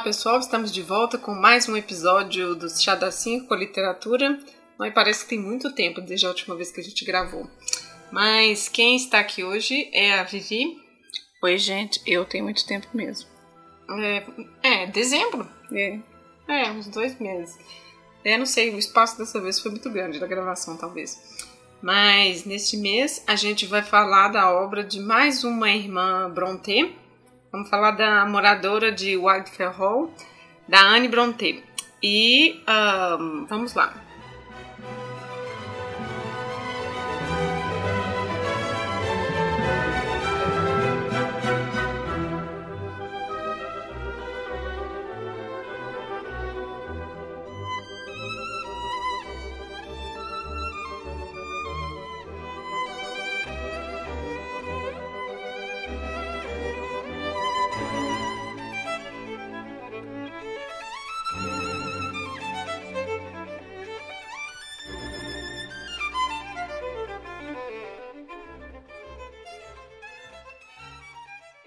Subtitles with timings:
[0.00, 4.38] pessoal, estamos de volta com mais um episódio do Chá da 5 com a literatura.
[4.78, 7.48] Mas parece que tem muito tempo desde a última vez que a gente gravou.
[8.12, 10.76] Mas quem está aqui hoje é a Vivi.
[11.42, 13.28] Oi, gente, eu tenho muito tempo mesmo.
[13.88, 14.22] É,
[14.62, 15.48] é dezembro.
[15.72, 15.98] É.
[16.46, 17.56] É, uns dois meses.
[18.22, 21.46] É, não sei, o espaço dessa vez foi muito grande da gravação, talvez.
[21.80, 26.94] Mas neste mês a gente vai falar da obra de mais uma irmã Brontë.
[27.56, 30.10] Vamos falar da moradora de Whitefell Hall,
[30.68, 31.64] da Anne Brontë.
[32.02, 32.62] E
[33.18, 33.94] um, vamos lá.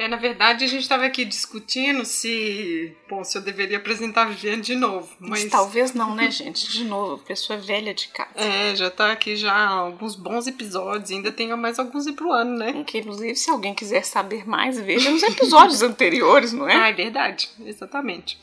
[0.10, 4.62] Na verdade, a gente estava aqui discutindo se, bom, se eu deveria apresentar a Viviane
[4.62, 5.10] de novo.
[5.20, 6.70] Mas talvez não, né, gente?
[6.70, 8.32] De novo, pessoa velha de casa.
[8.36, 12.58] É, já tá aqui já alguns bons episódios, ainda tem mais alguns aí pro ano,
[12.58, 12.84] né?
[12.86, 16.76] Que, inclusive, se alguém quiser saber mais, veja nos episódios anteriores, não é?
[16.76, 18.38] Ah, é verdade, exatamente.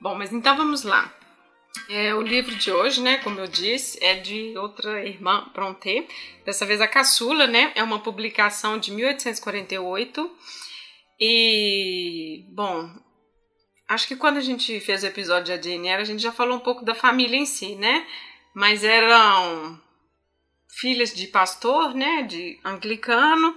[0.00, 1.12] Bom, mas então vamos lá.
[1.88, 6.06] É, o livro de hoje, né, como eu disse, é de outra irmã Brontë,
[6.44, 10.30] dessa vez a caçula, né, é uma publicação de 1848
[11.20, 12.88] e, bom,
[13.88, 16.60] acho que quando a gente fez o episódio de Eyre, a gente já falou um
[16.60, 18.06] pouco da família em si, né?
[18.54, 19.80] Mas eram
[20.68, 23.54] filhas de pastor, né, de anglicano,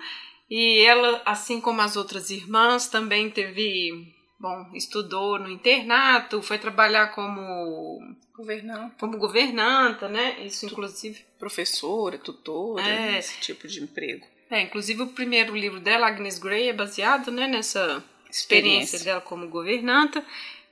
[0.49, 7.07] e ela, assim como as outras irmãs, também teve, bom, estudou no internato, foi trabalhar
[7.13, 7.99] como
[8.35, 8.95] Governanta.
[8.99, 10.43] como governanta, né?
[10.45, 13.17] Isso inclusive Professora, tutora, É.
[13.19, 14.25] esse tipo de emprego.
[14.51, 19.47] É, inclusive o primeiro livro dela, Agnes Grey, é baseado né, nessa experiência dela como
[19.47, 20.25] governanta.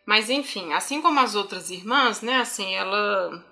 [0.05, 3.45] Mas enfim, assim como as outras irmãs, né, assim, ela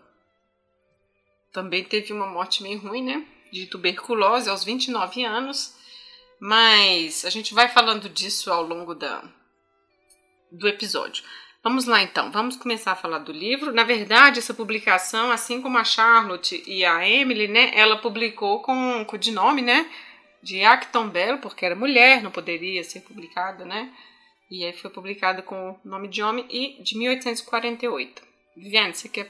[1.53, 5.73] também teve uma morte meio ruim, né, de tuberculose aos 29 anos.
[6.41, 9.23] Mas a gente vai falando disso ao longo da,
[10.51, 11.23] do episódio.
[11.63, 13.73] Vamos lá então, vamos começar a falar do livro.
[13.73, 19.05] Na verdade, essa publicação, assim como a Charlotte e a Emily, né, ela publicou com
[19.09, 19.89] o de nome, né,
[20.41, 23.91] de Acton Bell, porque era mulher, não poderia ser publicada, né?
[24.49, 28.21] E aí foi publicada com o nome de homem e de 1848.
[28.55, 29.29] Viviane, você quer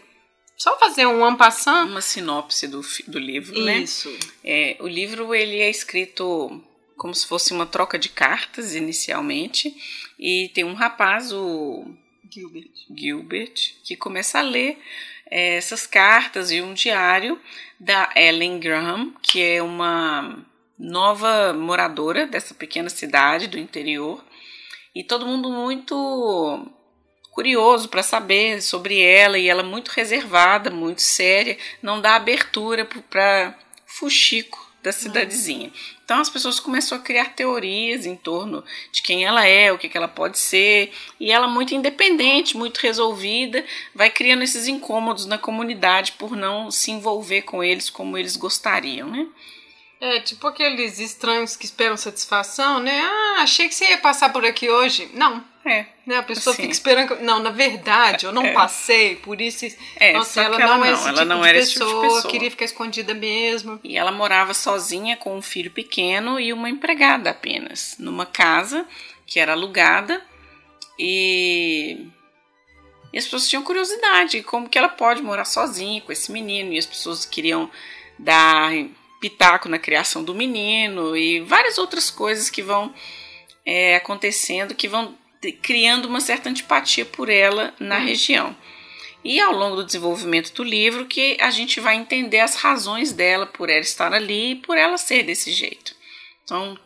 [0.56, 1.90] só fazer um ampassant?
[1.90, 3.79] Uma sinopse do, do livro, né?
[3.79, 4.16] Isso.
[4.44, 6.63] É, o livro ele é escrito
[6.97, 9.75] como se fosse uma troca de cartas inicialmente
[10.17, 11.85] e tem um rapaz, o
[12.29, 12.72] Gilbert.
[12.90, 13.53] Gilbert,
[13.84, 14.79] que começa a ler
[15.29, 17.40] eh, essas cartas e um diário
[17.79, 20.44] da Ellen Graham, que é uma
[20.77, 24.23] nova moradora dessa pequena cidade do interior,
[24.95, 26.67] e todo mundo muito
[27.31, 33.57] curioso para saber sobre ela, e ela muito reservada, muito séria, não dá abertura para
[33.85, 35.71] fuxico da cidadezinha.
[36.03, 39.89] Então as pessoas começaram a criar teorias em torno de quem ela é, o que,
[39.89, 45.37] que ela pode ser, e ela muito independente, muito resolvida, vai criando esses incômodos na
[45.37, 49.28] comunidade por não se envolver com eles como eles gostariam, né?
[49.99, 53.02] É, tipo aqueles estranhos que esperam satisfação, né?
[53.02, 55.09] Ah, achei que você ia passar por aqui hoje.
[55.14, 56.16] Não, É, né?
[56.17, 56.61] A pessoa Assim.
[56.61, 57.17] fica esperando.
[57.17, 58.53] que- Não, na verdade, eu não É.
[58.53, 59.66] passei, por isso.
[59.97, 61.91] É, Nossa, ela ela não é esse ela tipo não de era esse tipo de
[61.91, 62.32] pessoa, pessoa.
[62.32, 63.78] queria ficar escondida mesmo.
[63.84, 68.88] E ela morava sozinha com um filho pequeno e uma empregada apenas, numa casa
[69.26, 70.23] que era alugada
[70.97, 72.08] e,
[73.11, 76.78] e as pessoas tinham curiosidade como que ela pode morar sozinha com esse menino e
[76.78, 77.70] as pessoas queriam
[78.17, 78.72] dar
[79.19, 82.93] pitaco na criação do menino e várias outras coisas que vão
[83.66, 85.16] é, acontecendo que vão
[85.61, 88.05] criando uma certa antipatia por ela na Hum.
[88.05, 88.55] região.
[89.23, 93.46] E ao longo do desenvolvimento do livro que a gente vai entender as razões dela
[93.46, 95.96] por ela estar ali e por ela ser desse jeito.
[96.43, 96.78] Então,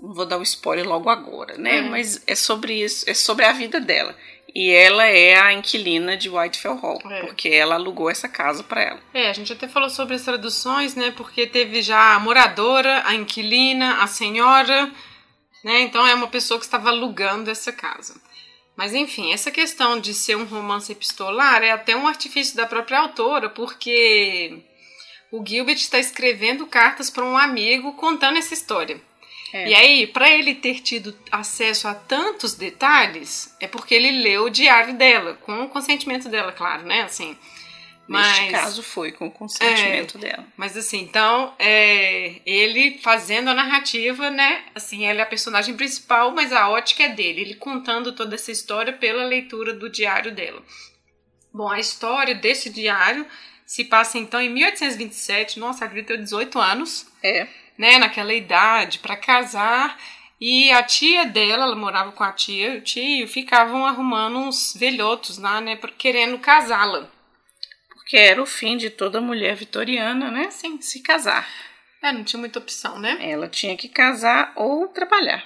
[0.00, 1.82] não vou dar o spoiler logo agora, né?
[1.82, 1.90] Uhum.
[1.90, 4.16] Mas é sobre isso, é sobre a vida dela.
[4.54, 7.20] E ela é a inquilina de Whitefell Hall, É.
[7.22, 9.00] porque ela alugou essa casa para ela.
[9.14, 11.12] É, a gente até falou sobre as traduções, né?
[11.16, 14.90] Porque teve já a moradora, a inquilina, a senhora,
[15.64, 15.80] né?
[15.82, 18.20] Então é uma pessoa que estava alugando essa casa.
[18.76, 22.98] Mas enfim, essa questão de ser um romance epistolar é até um artifício da própria
[22.98, 24.58] autora, porque
[25.30, 29.00] o Gilbert está escrevendo cartas para um amigo contando essa história.
[29.52, 29.68] É.
[29.68, 34.50] E aí, para ele ter tido acesso a tantos detalhes, é porque ele leu o
[34.50, 37.02] diário dela, com o consentimento dela, claro, né?
[37.02, 37.36] Assim.
[38.06, 40.44] Mas, Neste caso foi com o consentimento é, dela.
[40.56, 44.64] Mas assim, então, é, ele fazendo a narrativa, né?
[44.74, 47.40] Assim, ele é a personagem principal, mas a ótica é dele.
[47.40, 50.60] Ele contando toda essa história pela leitura do diário dela.
[51.54, 53.24] Bom, a história desse diário
[53.64, 55.60] se passa então em 1827.
[55.60, 57.06] Nossa, ela devia ter 18 anos.
[57.22, 57.46] É.
[57.80, 59.98] Né, naquela idade, para casar.
[60.40, 64.74] E a tia dela, ela morava com a tia e o tio, ficavam arrumando uns
[64.78, 67.10] velhotos lá, né, querendo casá-la
[68.10, 70.50] que era o fim de toda mulher vitoriana, né?
[70.50, 71.48] Sem se casar.
[72.02, 73.16] É, não tinha muita opção, né?
[73.20, 75.44] Ela tinha que casar ou trabalhar.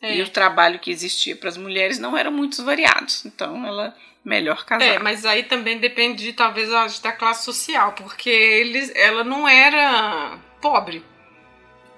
[0.00, 0.14] É.
[0.14, 3.26] E o trabalho que existia para as mulheres não eram muito variados.
[3.26, 3.92] Então, ela
[4.24, 4.86] melhor casar.
[4.86, 6.70] É, mas aí também depende de talvez
[7.00, 11.04] da classe social, porque eles, ela não era pobre.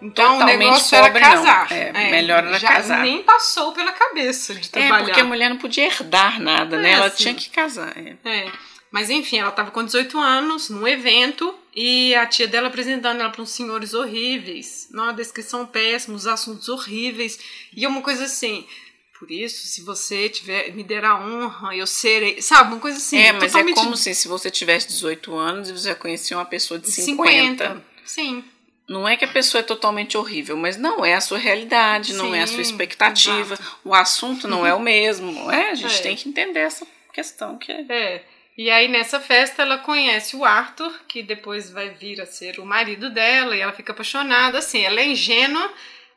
[0.02, 1.72] Então Totalmente o negócio pobre, era casar.
[1.72, 3.02] É, é, melhor era já casar.
[3.02, 5.02] Nem passou pela cabeça de trabalhar.
[5.02, 6.90] É, porque a mulher não podia herdar nada, né?
[6.90, 7.18] É ela assim.
[7.18, 7.96] tinha que casar.
[7.96, 8.16] É.
[8.24, 8.52] é.
[8.90, 13.30] Mas enfim, ela estava com 18 anos, num evento, e a tia dela apresentando ela
[13.30, 17.38] para uns senhores horríveis, uma descrição péssima, os assuntos horríveis,
[17.74, 18.66] e uma coisa assim.
[19.18, 22.42] Por isso, se você tiver, me der a honra, eu serei.
[22.42, 23.18] Sabe, uma coisa assim.
[23.18, 26.78] É, mas é como se, se você tivesse 18 anos e você conhecia uma pessoa
[26.78, 27.64] de 50.
[27.64, 27.84] 50.
[28.04, 28.44] Sim.
[28.88, 32.18] Não é que a pessoa é totalmente horrível, mas não é a sua realidade, Sim,
[32.18, 33.54] não é a sua expectativa.
[33.54, 33.78] Exato.
[33.84, 35.50] O assunto não é o mesmo.
[35.50, 35.70] É?
[35.70, 36.02] A gente é.
[36.02, 37.84] tem que entender essa questão que é.
[37.88, 38.24] É.
[38.56, 42.66] E aí nessa festa ela conhece o Arthur, que depois vai vir a ser o
[42.66, 45.72] marido dela, e ela fica apaixonada, assim, ela é ingênua,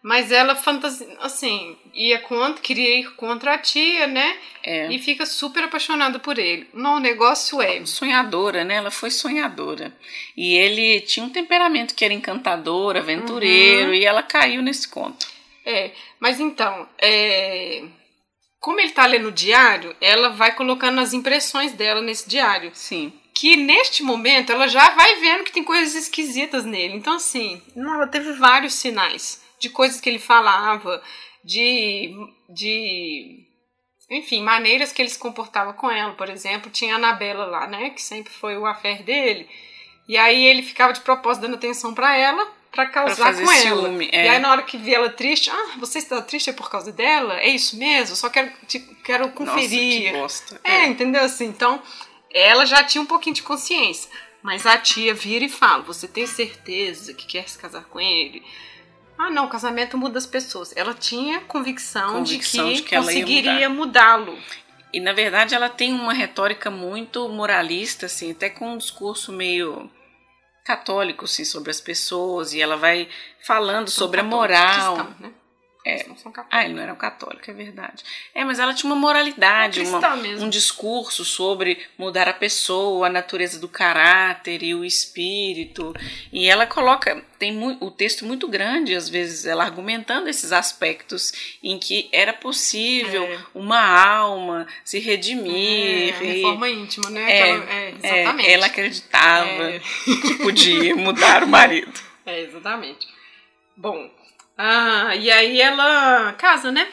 [0.06, 4.38] mas ela fantasia, assim, ia contra, queria ir contra a tia, né?
[4.63, 4.94] É.
[4.94, 6.69] E fica super apaixonada por ele.
[6.75, 8.75] Não, o negócio é sonhadora, né?
[8.75, 9.92] Ela foi sonhadora.
[10.38, 13.96] E ele tinha um temperamento que era encantador, aventureiro, uhum.
[13.96, 15.28] e ela caiu nesse conto.
[15.66, 17.81] É, mas então, é
[18.60, 22.69] como ele está lendo o diário, ela vai colocando as impressões dela nesse diário.
[22.75, 23.12] Sim.
[23.34, 26.96] Que neste momento ela já vai vendo que tem coisas esquisitas nele.
[26.96, 31.02] Então, assim, ela teve vários sinais de coisas que ele falava,
[31.44, 32.13] de.
[32.50, 33.46] de
[34.10, 36.13] enfim, maneiras que ele se comportava com ela.
[36.13, 37.90] Por exemplo, tinha a Anabela lá, né?
[37.90, 39.50] Que sempre foi o affair dele.
[40.07, 44.22] E aí ele ficava de propósito dando atenção para ela para causar com ciúme, ela.
[44.22, 44.25] É.
[44.25, 46.92] E aí na hora que vê ela triste, ah, você está triste é por causa
[46.92, 47.40] dela?
[47.40, 48.16] É isso mesmo?
[48.16, 50.12] Só quero, te, quero conferir.
[50.13, 50.62] Nossa, que bosta.
[50.63, 51.46] É, é, entendeu assim?
[51.46, 51.81] Então,
[52.31, 54.12] ela já tinha um pouquinho de consciência.
[54.44, 58.44] Mas a tia vira e fala: Você tem certeza que quer se casar com ele?
[59.17, 60.75] Ah, não, o casamento muda as pessoas.
[60.75, 64.38] Ela tinha convicção, convicção de que, de que conseguiria mudá-lo.
[64.94, 69.89] E na verdade ela tem uma retórica muito moralista, assim, até com um discurso meio
[70.63, 73.07] católico sim, sobre as pessoas e ela vai
[73.39, 74.95] falando sobre a moral.
[74.95, 75.34] Cristão, né?
[75.86, 76.04] É.
[76.50, 78.04] Ah, ele não era um católico, é verdade.
[78.34, 83.10] É, mas ela tinha uma moralidade, é uma, um discurso sobre mudar a pessoa, a
[83.10, 85.94] natureza do caráter e o espírito.
[86.34, 91.77] E ela coloca, tem o texto muito grande, às vezes, ela argumentando esses aspectos em
[91.77, 93.39] que era possível é.
[93.54, 96.15] uma alma se redimir.
[96.15, 97.32] É, reforma íntima, né?
[97.32, 98.50] É, ela, é, exatamente.
[98.50, 99.80] ela acreditava é.
[99.80, 101.94] que podia mudar o marido.
[102.27, 103.08] É, exatamente.
[103.77, 104.10] Bom,
[104.57, 106.88] ah, e aí ela casa, né?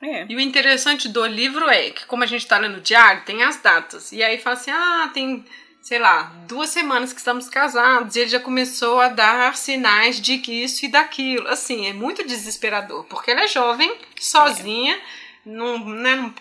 [0.00, 0.26] É.
[0.28, 3.60] E o interessante do livro é que, como a gente tá lendo diário, tem as
[3.60, 4.10] datas.
[4.12, 5.44] E aí fala assim: ah, tem,
[5.80, 8.16] sei lá, duas semanas que estamos casados.
[8.16, 11.46] E ele já começou a dar sinais de que isso e daquilo.
[11.48, 14.96] Assim, é muito desesperador, porque ela é jovem, sozinha.
[14.96, 15.22] É.
[15.44, 16.32] Num, né, num,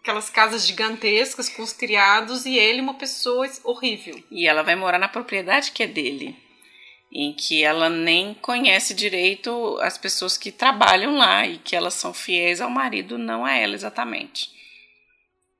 [0.00, 4.18] aquelas casas gigantescas com os criados e ele uma pessoa horrível.
[4.30, 6.45] E ela vai morar na propriedade que é dele
[7.10, 12.12] em que ela nem conhece direito as pessoas que trabalham lá e que elas são
[12.12, 14.50] fiéis ao marido, não a ela exatamente.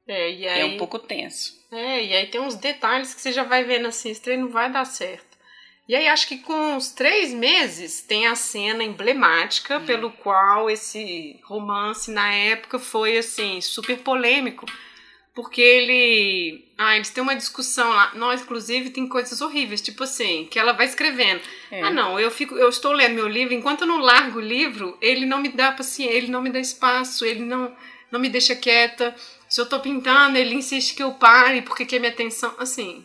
[0.07, 1.57] É, e aí, é um pouco tenso.
[1.73, 4.71] É, e aí tem uns detalhes que você já vai vendo assim, esse não vai
[4.71, 5.37] dar certo.
[5.89, 9.87] E aí acho que com uns três meses tem a cena emblemática hum.
[9.87, 14.67] pelo qual esse romance na época foi assim, super polêmico
[15.37, 16.65] porque ele.
[16.79, 18.11] Ah, eles têm uma discussão lá.
[18.15, 21.43] Nós, inclusive, tem coisas horríveis, tipo assim, que ela vai escrevendo.
[21.71, 21.83] É.
[21.83, 24.97] Ah, não, eu fico, eu estou lendo meu livro, enquanto eu não largo o livro,
[24.99, 27.71] ele não me dá paciência, ele não me dá espaço, ele não,
[28.11, 29.15] não me deixa quieta.
[29.47, 32.55] Se eu estou pintando, ele insiste que eu pare, porque quer minha atenção.
[32.59, 33.05] Assim.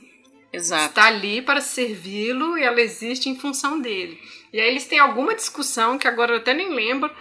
[0.53, 0.85] Exato.
[0.85, 4.17] Está ali para servi-lo e ela existe em função dele.
[4.53, 7.11] E aí eles têm alguma discussão, que agora eu até nem lembro,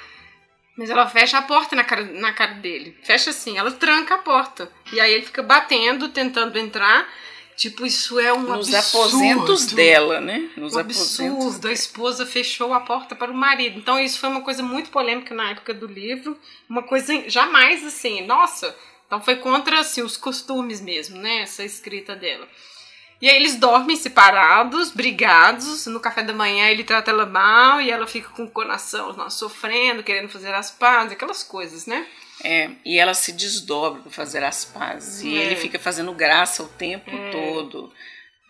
[0.77, 2.97] mas ela fecha a porta na cara, na cara dele.
[3.03, 4.71] Fecha assim, ela tranca a porta.
[4.93, 7.07] E aí ele fica batendo, tentando entrar.
[7.57, 9.07] Tipo, isso é um Nos absurdo.
[9.07, 10.49] aposentos dela, né?
[10.57, 11.21] Nos um aposentos.
[11.21, 11.69] absurdo.
[11.69, 13.79] A esposa fechou a porta para o marido.
[13.79, 16.39] Então, isso foi uma coisa muito polêmica na época do livro.
[16.69, 18.75] Uma coisa jamais assim, nossa.
[19.07, 21.43] Então, foi contra assim, os costumes mesmo, né?
[21.43, 22.49] Essa escrita dela.
[23.21, 25.87] E aí eles dormem separados, brigados.
[25.87, 30.03] No café da manhã ele trata ela mal e ela fica com o coração sofrendo,
[30.03, 32.07] querendo fazer as pazes, aquelas coisas, né?
[32.43, 35.23] É, e ela se desdobra para fazer as pazes.
[35.23, 35.43] E É.
[35.43, 37.31] ele fica fazendo graça o tempo É.
[37.31, 37.93] todo.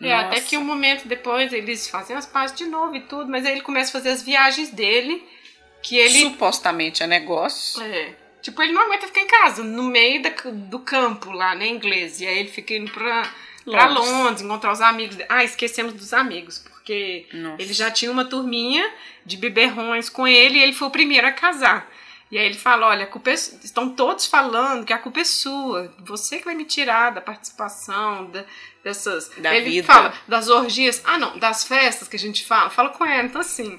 [0.01, 0.47] É, até Nossa.
[0.47, 3.61] que um momento depois eles fazem as pazes de novo e tudo, mas aí ele
[3.61, 5.21] começa a fazer as viagens dele,
[5.83, 6.19] que ele.
[6.21, 7.81] Supostamente é negócio.
[7.83, 8.15] É.
[8.41, 12.19] Tipo, ele não aguenta ficar em casa, no meio da- do campo lá, né, inglês.
[12.21, 13.31] E aí ele fica indo pra,
[13.65, 14.41] pra Londres.
[14.41, 15.17] Encontrar os amigos.
[15.29, 17.61] Ah, esquecemos dos amigos, porque Nossa.
[17.61, 18.91] ele já tinha uma turminha
[19.25, 21.89] de beberrões com ele e ele foi o primeiro a casar.
[22.31, 25.25] E aí ele fala, olha, a culpa é estão todos falando que a culpa é
[25.25, 25.93] sua.
[25.99, 28.45] Você que vai me tirar da participação, da-
[28.81, 29.29] dessas...
[29.37, 29.85] Da ele vida.
[29.87, 32.69] fala das orgias, ah não, das festas que a gente fala.
[32.69, 33.77] Fala com ela, então assim...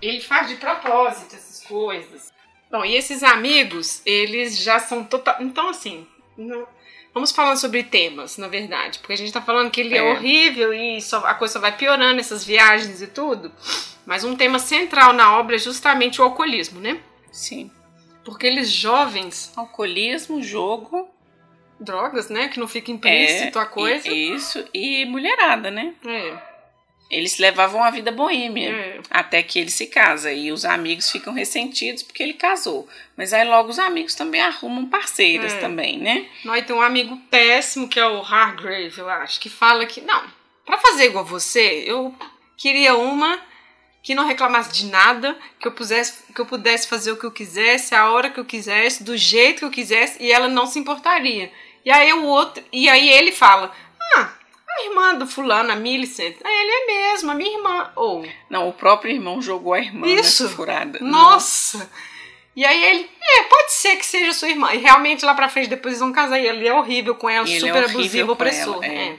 [0.00, 2.32] Ele faz de propósito essas coisas.
[2.70, 5.36] Bom, e esses amigos, eles já são total...
[5.40, 6.06] Então assim,
[6.38, 6.66] não-
[7.14, 8.98] vamos falando sobre temas, na verdade.
[8.98, 10.02] Porque a gente tá falando que ele é, É.
[10.12, 13.52] horrível e só, a coisa só vai piorando, essas viagens e tudo.
[14.06, 17.00] Mas um tema central na obra é justamente o alcoolismo, né?
[17.30, 17.70] Sim.
[18.24, 21.08] Porque eles jovens, Alcoolismo, jogo.
[21.80, 22.46] drogas, né?
[22.48, 24.08] Que não fica implícito a coisa.
[24.08, 24.64] isso.
[24.72, 25.94] E mulherada, né?
[26.06, 26.36] É,
[27.12, 28.70] Eles levavam a vida boêmia.
[28.70, 29.00] é.
[29.10, 30.32] Até que ele se casa.
[30.32, 32.88] E os amigos ficam ressentidos porque ele casou.
[33.16, 35.58] Mas aí logo os amigos também arrumam parceiras É.
[35.58, 36.26] também, né?
[36.44, 40.24] Nós tem um amigo péssimo que é o Hargrave, eu acho, que fala que, não,
[40.64, 42.14] pra fazer igual você, eu
[42.56, 43.38] queria uma
[44.02, 47.30] que não reclamasse de nada, que eu, pusesse, que eu pudesse fazer o que eu
[47.30, 50.78] quisesse, a hora que eu quisesse, do jeito que eu quisesse, e ela não se
[50.78, 51.52] importaria.
[51.84, 53.70] E aí o outro, e aí ele fala,
[54.16, 54.30] ah,
[54.82, 58.68] a irmã do fulano, a Millicent, ah, ele é mesmo, a minha irmã, ou, Não,
[58.68, 60.48] o próprio irmão jogou a irmã Isso.
[60.50, 60.98] furada.
[61.00, 61.90] nossa!
[62.54, 64.74] E aí ele, é, pode ser que seja sua irmã.
[64.74, 66.38] E realmente lá pra frente, depois eles vão casar.
[66.38, 68.84] E ele é horrível com ela, E é super horrível abusivo, opressor.
[68.84, 69.08] ela, é.
[69.08, 69.18] é.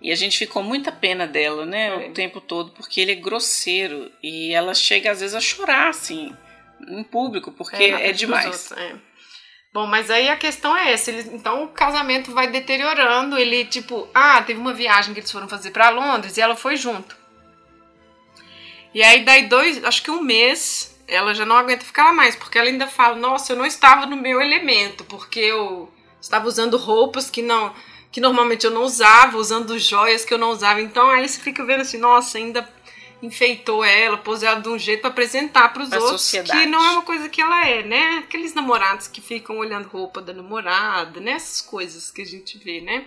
[0.00, 2.06] E a gente ficou muita pena dela, né?
[2.06, 2.08] É.
[2.08, 4.10] O tempo todo, porque ele é grosseiro.
[4.22, 6.34] E ela chega às vezes a chorar, assim,
[6.88, 8.46] em público, porque é, demais.
[8.46, 8.94] outros, é.
[9.74, 11.10] Bom, mas aí a questão é essa.
[11.10, 13.36] Então o casamento vai deteriorando.
[13.36, 16.76] Ele, tipo, ah, teve uma viagem que eles foram fazer pra Londres e ela foi
[16.76, 17.16] junto.
[18.94, 22.36] E aí, daí dois, acho que um mês, ela já não aguenta ficar lá mais,
[22.36, 26.76] porque ela ainda fala: Nossa, eu não estava no meu elemento, porque eu estava usando
[26.76, 27.74] roupas que não.
[28.12, 30.80] Que normalmente eu não usava, usando joias que eu não usava.
[30.80, 32.62] Então aí você fica vendo assim, nossa, ainda
[33.24, 36.58] enfeitou ela, pôs ela de um jeito pra apresentar pros Pra outros sociedade.
[36.60, 38.18] que não é uma coisa que ela é, né?
[38.26, 41.32] Aqueles namorados que ficam olhando roupa da namorada, né?
[41.32, 43.04] Essas coisas que a gente vê, né?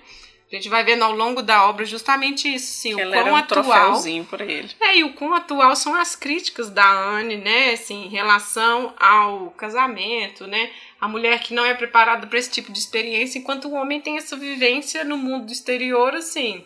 [0.50, 3.34] A gente vai vendo ao longo da obra justamente isso, sim, Que o quão era
[3.34, 4.02] um atual.
[4.30, 4.70] pra ele.
[4.80, 9.50] É, e o quão atual são as críticas da Anne, né, assim, em relação ao
[9.52, 10.72] casamento, né?
[11.02, 14.16] A mulher que não é preparada para esse tipo de experiência, enquanto o homem tem
[14.16, 16.66] essa vivência no mundo exterior, assim,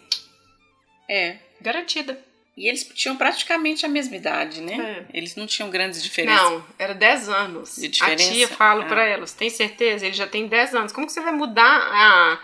[1.10, 1.38] É.
[1.60, 2.24] garantida.
[2.58, 5.06] E eles tinham praticamente a mesma idade, né?
[5.14, 6.42] Eles não tinham grandes diferenças.
[6.50, 7.76] Não, era 10 anos.
[7.78, 8.30] De diferença?
[8.30, 8.88] A tia fala Ah.
[8.88, 10.06] pra elas, tem certeza?
[10.06, 10.92] Ele já tem 10 anos.
[10.92, 12.40] Como que você vai mudar a,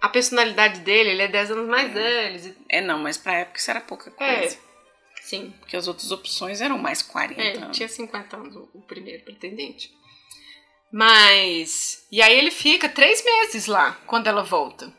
[0.00, 1.10] a personalidade dele?
[1.10, 2.54] Ele é 10 anos mais velho.
[2.68, 4.58] É, não, mas pra época isso era pouca É, coisa.
[5.22, 5.52] sim.
[5.58, 7.76] Porque as outras opções eram mais 40 É, anos.
[7.76, 9.90] tinha 50 anos o, o primeiro pretendente.
[10.92, 12.06] Mas.
[12.12, 14.92] E aí ele fica três meses lá quando ela volta.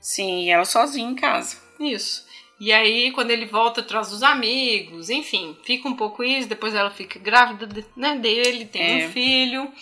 [0.00, 1.58] Sim, e ela sozinha em casa.
[1.78, 2.24] Isso.
[2.60, 6.46] E aí, quando ele volta, traz os amigos, enfim, fica um pouco isso.
[6.46, 9.06] Depois ela fica grávida né, dele, tem É.
[9.06, 9.72] um filho.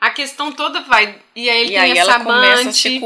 [0.00, 1.18] A questão toda vai.
[1.34, 2.72] E aí ele e tem aí ela começa, a amante.
[2.76, 3.00] se,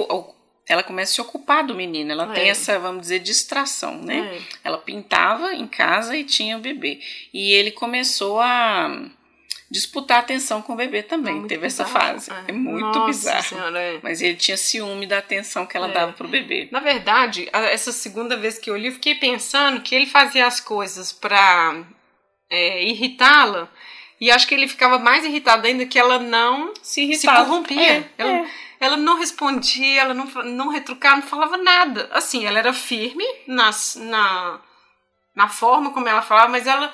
[0.69, 2.13] ela começa a se ocupar do menino.
[2.13, 2.49] Ela tem É.
[2.49, 4.37] essa, vamos dizer, distração, né?
[4.37, 4.43] É.
[4.65, 7.01] Ela pintava em casa e tinha o bebê.
[7.33, 9.09] E ele começou a
[9.71, 11.33] disputar atenção com o bebê também.
[11.35, 12.07] É muito Teve essa bizarro.
[12.21, 12.31] fase.
[12.49, 13.43] É, muito Nossa bizarro.
[13.43, 14.01] Senhora, é.
[14.03, 15.93] Mas ele tinha ciúme da atenção que ela É.
[15.93, 16.69] dava pro bebê.
[16.73, 20.59] Na verdade, essa segunda vez que eu li, eu fiquei pensando que ele fazia as
[20.59, 21.83] coisas pra
[22.51, 23.69] é, irritá-la.
[24.21, 27.99] E acho que ele ficava mais irritado ainda que ela não Se se corrompia.
[27.99, 28.47] É, ela, é.
[28.81, 32.09] ela não respondia, ela não, não retrucava, não falava nada.
[32.11, 34.61] Assim, ela era firme nas, na,
[35.37, 36.93] na forma como ela falava, mas ela,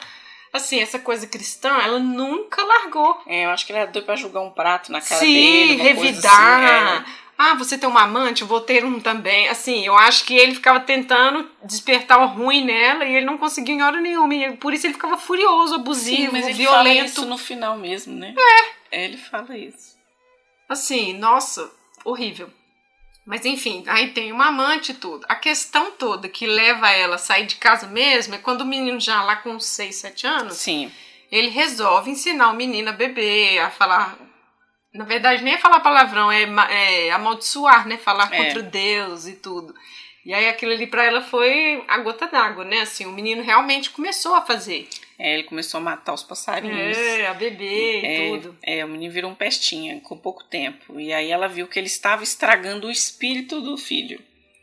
[0.54, 3.20] assim, essa coisa cristã, ela nunca largou.
[3.26, 5.76] É, eu acho que ele era doido pra jogar um prato na cara Sim, dele.
[5.76, 6.64] coisa revidar.
[6.64, 7.24] assim, é.
[7.36, 9.48] Ah, você tem uma amante, eu vou ter um também.
[9.48, 13.74] Assim, eu acho que ele ficava tentando despertar o ruim nela e ele não conseguia
[13.74, 14.32] em hora nenhuma.
[14.32, 17.06] E por isso ele ficava furioso, Sim, abusivo, mas ele fala violento.
[17.06, 18.34] isso no final mesmo, né?
[18.92, 19.04] É.
[19.04, 19.96] Ele fala isso.
[20.68, 21.68] Assim, nossa,
[22.04, 22.48] horrível.
[23.26, 25.24] Mas enfim, aí tem uma amante e tudo.
[25.28, 29.00] A questão toda que leva ela a sair de casa mesmo é quando o menino
[29.00, 30.56] já lá com 6, 7 anos.
[30.56, 30.92] Sim.
[31.32, 34.18] Ele resolve ensinar o menino a beber, a falar.
[34.92, 37.96] Na verdade, nem é falar palavrão, é, é amaldiçoar, né?
[37.96, 38.44] Falar é.
[38.44, 39.74] contra Deus e tudo.
[40.24, 42.80] E aí aquilo ali para ela foi a gota d'água, né?
[42.80, 44.88] Assim, o menino realmente começou a fazer.
[45.18, 46.96] É, ele começou a matar os passarinhos.
[46.96, 48.58] É, a beber é, e tudo.
[48.62, 50.98] É, o menino virou um pestinha com pouco tempo.
[50.98, 54.20] E aí ela viu que ele estava estragando o espírito do filho.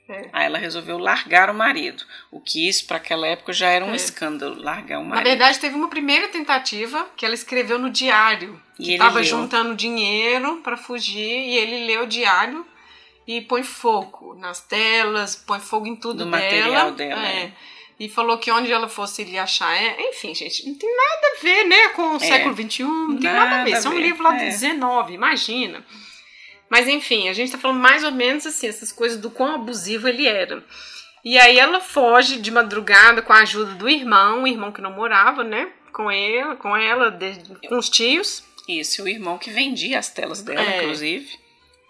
[0.10, 0.29] É.
[0.34, 2.03] Aí ela resolveu largar o marido.
[2.29, 3.96] O que isso, para aquela época, já era um é.
[3.96, 5.24] escândalo, largar o marido.
[5.24, 8.62] Na verdade, teve uma primeira tentativa que ela escreveu no diário.
[8.77, 12.65] E que estava juntando dinheiro para fugir e ele leu o diário
[13.27, 16.43] e põe fogo nas telas, põe fogo em tudo no dela.
[16.43, 17.27] material dela.
[17.27, 17.51] É.
[18.01, 18.05] é.
[18.05, 19.75] E falou que onde ela fosse ele achar.
[19.75, 22.20] É, enfim, gente, não tem nada a ver, né, com o é.
[22.20, 23.72] século XXI, não tem nada, nada a ver.
[23.72, 24.50] Isso é um livro lá é.
[24.50, 24.75] do XIX,
[25.12, 25.86] imagina.
[26.70, 30.08] Mas enfim, a gente tá falando mais ou menos assim, essas coisas do quão abusivo
[30.08, 30.63] ele era.
[31.24, 34.91] E aí ela foge de madrugada com a ajuda do irmão, o irmão que não
[34.91, 35.70] morava, né?
[35.93, 37.15] Com ela, com ela,
[37.67, 38.43] com os tios.
[38.67, 40.77] Isso, o irmão que vendia as telas dela, é.
[40.77, 41.38] inclusive.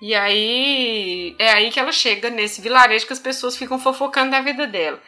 [0.01, 4.41] E aí é aí que ela chega nesse vilarejo que as pessoas ficam fofocando da
[4.41, 4.99] vida dela.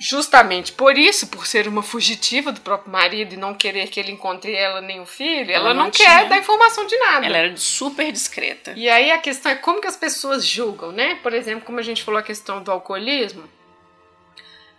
[0.00, 4.12] Justamente por isso, por ser uma fugitiva do próprio marido e não querer que ele
[4.12, 7.26] encontre ela nem o filho, ela, ela não, não quer dar informação de nada.
[7.26, 8.74] Ela era super discreta.
[8.76, 11.16] E aí a questão é como que as pessoas julgam, né?
[11.16, 13.42] Por exemplo, como a gente falou a questão do alcoolismo.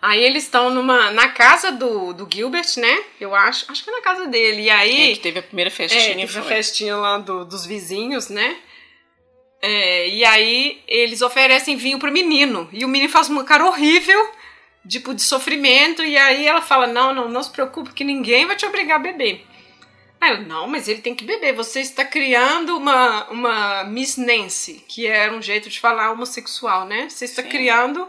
[0.00, 3.04] Aí eles estão numa na casa do, do Gilbert, né?
[3.20, 4.62] Eu acho, acho que é na casa dele.
[4.62, 7.66] E aí é que teve a primeira festinha, é, teve a festinha lá do, dos
[7.66, 8.56] vizinhos, né?
[9.60, 12.66] É, e aí eles oferecem vinho pro menino.
[12.72, 14.39] E o menino faz uma cara horrível,
[14.88, 16.02] tipo, de sofrimento.
[16.02, 19.02] E aí ela fala: Não, não, não se preocupe, que ninguém vai te obrigar a
[19.02, 19.46] beber.
[20.20, 21.54] Aí eu, não, mas ele tem que beber.
[21.54, 27.08] Você está criando uma, uma Miss Nancy, que era um jeito de falar homossexual, né?
[27.08, 27.48] Você está Sim.
[27.48, 28.06] criando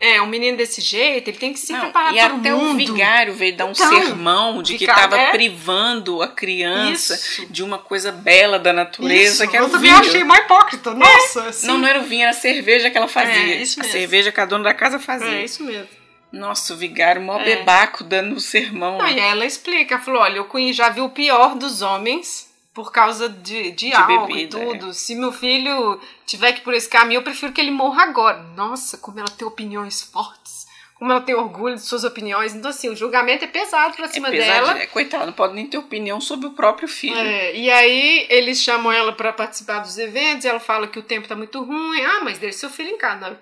[0.00, 2.46] é, um menino desse jeito, ele tem que se não, preparar para o mundo.
[2.46, 5.30] E até o vigário veio dar um então, sermão de que estava é?
[5.30, 7.46] privando a criança Isso.
[7.52, 9.50] de uma coisa bela da natureza, Isso.
[9.50, 9.94] que era Eu o vinho.
[9.94, 11.44] Eu achei mais hipócrita, nossa.
[11.44, 11.48] É.
[11.48, 11.66] Assim.
[11.66, 13.34] Não, não era o vinho, era a cerveja que ela fazia.
[13.34, 13.90] É, isso mesmo.
[13.90, 15.28] A cerveja que a dona da casa fazia.
[15.28, 15.88] É, isso mesmo.
[16.32, 17.44] Nossa, o vigário, mó é.
[17.44, 19.02] bebaco, dando um sermão.
[19.02, 22.49] Aí ela explica, falou, olha, eu já vi o pior dos homens
[22.80, 24.90] por causa de, de, de álcool bebida, e tudo.
[24.90, 24.92] É.
[24.94, 28.42] Se meu filho tiver que ir por esse caminho, eu prefiro que ele morra agora.
[28.56, 30.66] Nossa, como ela tem opiniões fortes.
[30.94, 32.54] Como ela tem orgulho de suas opiniões.
[32.54, 34.78] Então, assim, o julgamento é pesado pra cima é dela.
[34.78, 37.16] É, coitada, não pode nem ter opinião sobre o próprio filho.
[37.16, 40.46] É, e aí, eles chamam ela para participar dos eventos.
[40.46, 42.00] ela fala que o tempo tá muito ruim.
[42.02, 43.38] Ah, mas deixe seu filho em casa.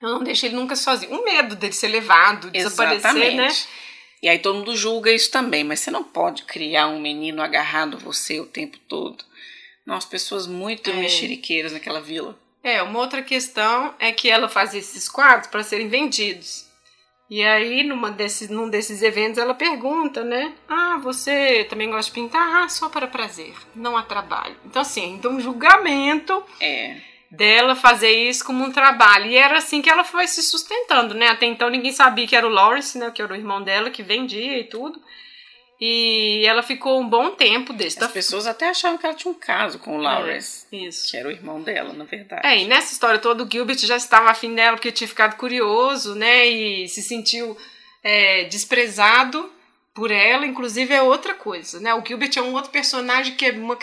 [0.00, 1.12] Eu não deixo ele nunca sozinho.
[1.12, 3.48] Um medo dele ser levado, desaparecer, né?
[4.22, 7.96] E aí todo mundo julga isso também, mas você não pode criar um menino agarrado
[7.96, 9.24] a você o tempo todo.
[9.86, 10.94] Nossa, pessoas muito é.
[10.94, 12.38] mexeriqueiras naquela vila.
[12.62, 16.66] É, uma outra questão é que ela fazia esses quadros para serem vendidos.
[17.30, 20.54] E aí, numa desses, num desses eventos, ela pergunta, né?
[20.66, 22.64] Ah, você também gosta de pintar?
[22.64, 24.56] Ah, só para prazer, não há trabalho.
[24.64, 26.42] Então, assim, então um julgamento.
[26.60, 29.26] É dela fazer isso como um trabalho.
[29.26, 31.28] E era assim que ela foi se sustentando, né?
[31.28, 33.10] Até então ninguém sabia que era o Lawrence, né?
[33.10, 35.00] Que era o irmão dela, que vendia e tudo.
[35.80, 38.02] E ela ficou um bom tempo desse.
[38.02, 40.66] As pessoas até achavam que ela tinha um caso com o Lawrence.
[40.72, 41.08] É, isso.
[41.08, 42.44] Que era o irmão dela, na verdade.
[42.44, 46.16] É, e nessa história toda o Gilbert já estava afim dela porque tinha ficado curioso,
[46.16, 46.46] né?
[46.48, 47.56] E se sentiu
[48.02, 49.52] é, desprezado
[49.98, 51.92] por ela, inclusive é outra coisa, né?
[51.92, 53.76] O Gilbert é um outro personagem que é uma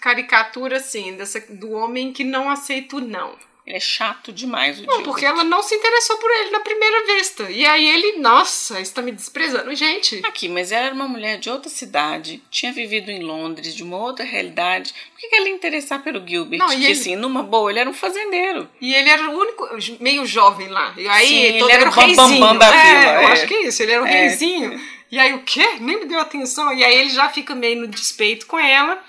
[0.00, 3.34] caricatura assim, dessa, do homem que não aceita o não.
[3.66, 5.04] Ele é chato demais, o Não, Gilbert.
[5.04, 7.50] porque ela não se interessou por ele na primeira vista.
[7.50, 9.74] E aí ele, nossa, está me desprezando.
[9.74, 10.22] Gente.
[10.24, 13.98] Aqui, mas ela era uma mulher de outra cidade, tinha vivido em Londres, de uma
[13.98, 14.94] outra realidade.
[15.12, 16.58] Por que, que ela ia interessar pelo Gilbert?
[16.58, 16.92] Não, que ele...
[16.92, 18.66] assim, numa boa, ele era um fazendeiro.
[18.80, 19.68] E ele era o único,
[20.00, 20.94] meio jovem lá.
[20.96, 22.58] E aí Sim, todo ele era o reizinho.
[22.58, 23.12] da é, vila.
[23.12, 23.32] Eu é.
[23.32, 24.10] acho que é isso, ele era o é.
[24.10, 24.97] reizinho.
[25.10, 25.76] E aí o quê?
[25.80, 26.72] Nem me deu atenção.
[26.72, 29.02] E aí ele já fica meio no despeito com ela.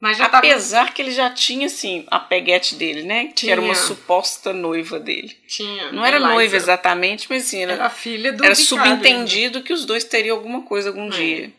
[0.00, 0.92] Mas já Apesar tava...
[0.92, 3.32] que ele já tinha, assim, a peguete dele, né?
[3.34, 3.34] Tinha.
[3.34, 5.36] Que era uma suposta noiva dele.
[5.48, 5.90] Tinha.
[5.90, 6.32] Não era Eliza.
[6.32, 10.62] noiva exatamente, mas assim, era, era filha do Era subentendido que os dois teriam alguma
[10.62, 11.10] coisa algum é.
[11.10, 11.52] dia.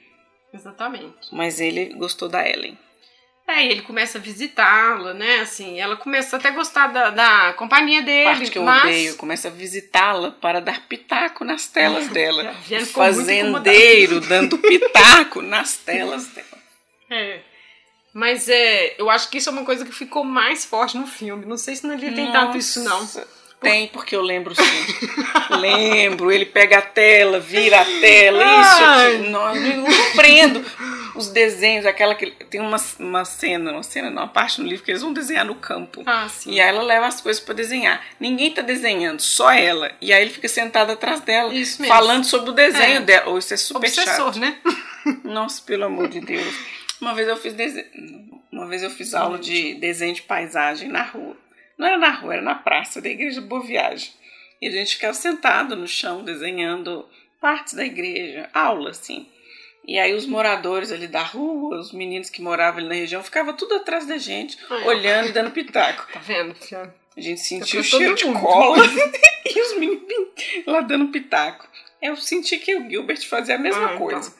[0.54, 1.34] Exatamente.
[1.34, 2.78] Mas ele gostou da Ellen.
[3.50, 5.40] É, e ele começa a visitá-la, né?
[5.40, 8.26] Assim, ela começa até a gostar da, da companhia dele.
[8.26, 8.84] Parte que eu mas...
[8.84, 12.54] odeio, começa a visitá-la para dar pitaco nas telas dela.
[12.94, 16.48] Fazendeiro dando pitaco nas telas dela.
[17.12, 17.40] É.
[18.14, 21.44] Mas é, eu acho que isso é uma coisa que ficou mais forte no filme.
[21.44, 23.04] Não sei se não devia tem tanto isso, não.
[23.60, 24.62] Tem, porque eu lembro sim.
[25.60, 28.62] lembro, ele pega a tela, vira a tela, Ai.
[28.62, 29.30] isso aqui.
[29.30, 30.64] Não, eu não compreendo.
[31.20, 34.84] Os desenhos, aquela que tem uma, uma cena, uma cena, não, uma parte no livro
[34.84, 36.02] que eles vão desenhar no campo.
[36.06, 36.52] Ah, sim.
[36.54, 38.04] E aí ela leva as coisas para desenhar.
[38.20, 39.92] Ninguém tá desenhando, só ela.
[40.02, 41.94] E aí ele fica sentado atrás dela, Isso mesmo.
[41.96, 43.02] falando sobre o desenho É.
[43.02, 43.30] dela.
[43.30, 44.40] Ou isso é super Obsessor, chato.
[44.40, 44.58] né?
[45.24, 46.54] Nossa, pelo amor de Deus.
[47.02, 47.86] Uma vez eu fiz desenho,
[48.52, 51.38] uma vez eu fiz aula de desenho de paisagem na rua.
[51.78, 54.12] Não era na rua, era na praça da igreja Boa Viagem.
[54.62, 57.08] E a gente ficava sentado no chão desenhando
[57.40, 59.26] partes da igreja, aula assim.
[59.90, 63.54] E aí os moradores ali da rua, os meninos que moravam ali na região, ficavam
[63.56, 66.08] tudo atrás da gente, Ai, olhando e dando pitaco.
[66.14, 66.54] Tá vendo?
[66.54, 66.94] filha?
[67.18, 68.40] A gente sentia É o cheiro de mundo.
[68.40, 68.84] cola
[69.46, 70.28] e os meninos
[70.68, 71.68] lá dando pitaco.
[72.02, 73.98] Eu senti que o Gilbert fazia a mesma Ah, então.
[73.98, 74.34] coisa.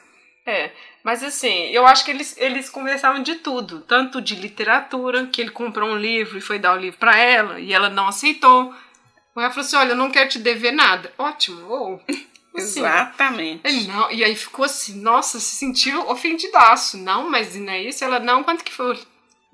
[0.46, 0.70] É,
[1.02, 5.50] mas assim, eu acho que eles, eles conversavam de tudo, tanto de literatura, que ele
[5.50, 8.72] comprou um livro e foi dar o livro pra ela, e ela não aceitou.
[9.36, 11.12] Ela falou assim: Olha, eu não quero te dever nada.
[11.18, 12.00] Ótimo, ou.
[12.56, 13.60] Assim, Exatamente.
[13.64, 16.98] Ele não, e aí ficou assim, nossa, se sentiu ofendidaço.
[16.98, 18.04] Não, mas não é isso?
[18.04, 18.98] Ela, não, quanto que foi o,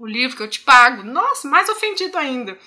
[0.01, 1.03] o livro que eu te pago?
[1.03, 2.59] Nossa, mais ofendido ainda.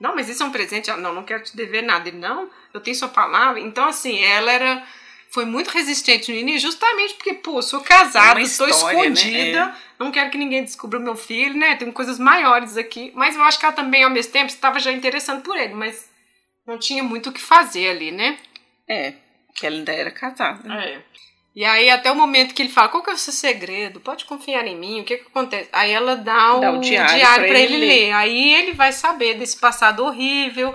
[0.00, 0.90] Não, mas isso é um presente?
[0.90, 2.08] Ela, não, não quero te dever nada.
[2.08, 3.60] Ele, não, eu tenho sua palavra.
[3.60, 4.82] Então, assim, ela era.
[5.30, 8.72] Foi muito resistente no início, justamente porque, pô, sou casada, estou né?
[8.72, 11.74] escondida, não quero que ninguém descubra meu filho, né?
[11.74, 13.10] Tem coisas maiores aqui.
[13.14, 16.10] Mas eu acho que ela também, ao mesmo tempo, estava já interessando por ele, mas
[16.66, 18.38] não tinha muito o que fazer ali, né?
[18.86, 19.14] É,
[19.54, 20.72] que ela ainda era casada.
[20.74, 20.98] É.
[21.54, 24.00] E aí, até o momento que ele fala, qual que é o seu segredo?
[24.00, 25.68] Pode confiar em mim, o que que acontece?
[25.72, 28.12] Aí ela dá o, Dá o diário diário, pra pra ele ele ler.
[28.12, 30.74] Aí ele vai saber desse passado horrível,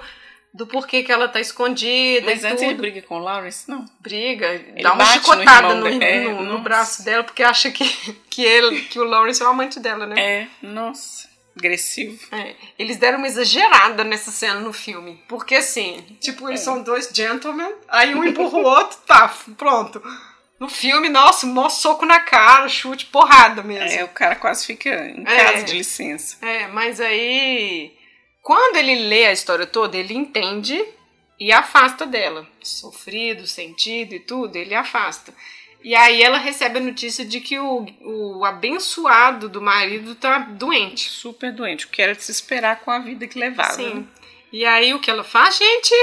[0.54, 2.70] do porquê que ela tá escondida Mas e antes tudo.
[2.72, 3.86] ele briga com o Lawrence, não.
[4.00, 6.62] Briga, dá uma no chicotada irmão no, é, no- no nossa.
[6.64, 7.84] braço dela, porque acha que,
[8.30, 10.16] que, ele, que o Lawrence é o amante dela, né?
[10.20, 11.27] É, nossa,
[11.58, 12.20] agressivo.
[12.32, 15.22] É, eles deram uma exagerada nessa cena no filme.
[15.28, 16.64] Porque assim, tipo, eles É.
[16.64, 20.02] são dois gentlemen, aí um empurra o outro, tá, pronto.
[20.60, 24.00] No filme, nossa, mó soco na cara, chute, porrada mesmo.
[24.00, 25.44] É, o cara quase fica em É.
[25.44, 26.38] casa de licença.
[26.46, 27.96] É, mas aí.
[28.42, 30.84] Quando ele lê a história toda, ele entende
[31.40, 32.48] e afasta dela.
[32.64, 35.34] Sofrido, sentido e tudo, ele afasta.
[35.84, 41.10] E aí ela recebe a notícia de que o, o abençoado do marido tá doente.
[41.10, 43.74] Super doente, o que era de se esperar com a vida que levava.
[43.74, 43.94] Sim.
[43.94, 44.04] né?
[44.52, 45.94] E aí o que ela faz, gente?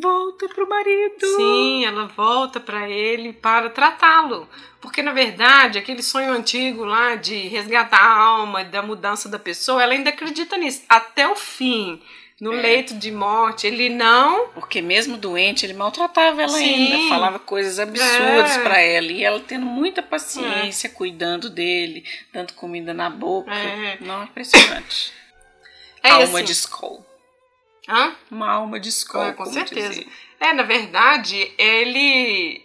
[0.00, 1.26] Volta pro marido.
[1.36, 4.48] Sim, ela volta pra ele para tratá-lo.
[4.80, 9.82] Porque na verdade, aquele sonho antigo lá de resgatar a alma, da mudança da pessoa,
[9.82, 10.82] ela ainda acredita nisso.
[10.88, 12.02] Até o fim,
[12.40, 12.62] no É.
[12.62, 14.48] leito de morte, ele não.
[14.48, 16.92] Porque mesmo doente, ele maltratava ela Sim.
[16.92, 18.62] ainda, falava coisas absurdas É.
[18.62, 19.06] pra ela.
[19.06, 23.52] E ela tendo muita paciência, cuidando dele, dando comida na boca.
[23.54, 23.98] É.
[24.00, 25.12] Não, é impressionante.
[26.02, 26.44] É alma assim.
[26.44, 27.06] de Skull.
[27.88, 28.14] Hã?
[28.30, 29.88] Uma alma de Skull, É, com certeza.
[29.90, 30.06] dizer.
[30.40, 32.62] É, na verdade, ele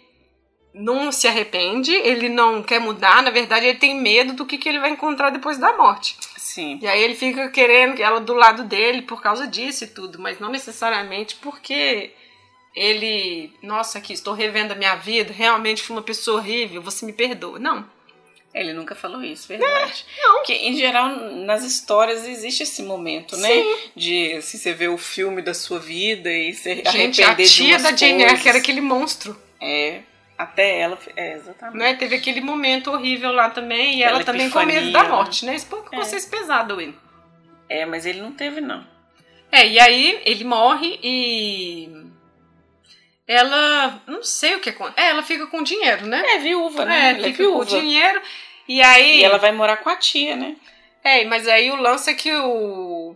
[0.74, 4.68] não se arrepende, ele não quer mudar, na verdade, ele tem medo do que, que
[4.68, 6.16] ele vai encontrar depois da morte.
[6.54, 6.80] Sim.
[6.82, 10.40] E aí ele fica querendo ela do lado dele por causa disso e tudo, mas
[10.40, 12.10] não necessariamente porque
[12.74, 17.12] ele, nossa, aqui estou revendo a minha vida, realmente fui uma pessoa horrível, você me
[17.12, 17.60] perdoa.
[17.60, 17.88] Não.
[18.52, 20.04] Ele nunca falou isso, verdade.
[20.20, 20.38] não.
[20.38, 21.08] Porque, em geral,
[21.46, 23.48] nas histórias existe esse momento, né?
[23.94, 27.78] De assim, você ver o filme da sua vida e se Gente, a arrepender tia
[27.78, 30.00] da Jane Eyre, que era aquele monstro, É,
[30.42, 30.98] até ela...
[31.16, 31.76] É, exatamente.
[31.76, 31.94] né?
[31.94, 35.54] Teve aquele momento horrível lá também, e ela Aquela também com medo da morte, né?
[35.54, 35.98] Isso pouco É.
[35.98, 36.94] vocês pesado, Will.
[37.68, 38.84] É, mas ele não teve, não.
[39.52, 41.88] É, e aí ele morre e.
[43.26, 44.02] Ela.
[44.06, 45.00] Não sei o que acontece.
[45.00, 46.22] É, ela fica com dinheiro, né?
[46.34, 46.96] É viúva, né?
[46.96, 47.64] É, ela é fica com viúva.
[47.64, 48.20] dinheiro.
[48.66, 49.20] E aí.
[49.20, 50.56] E ela vai morar com a tia, né?
[51.02, 53.14] É, mas aí o lance é que o.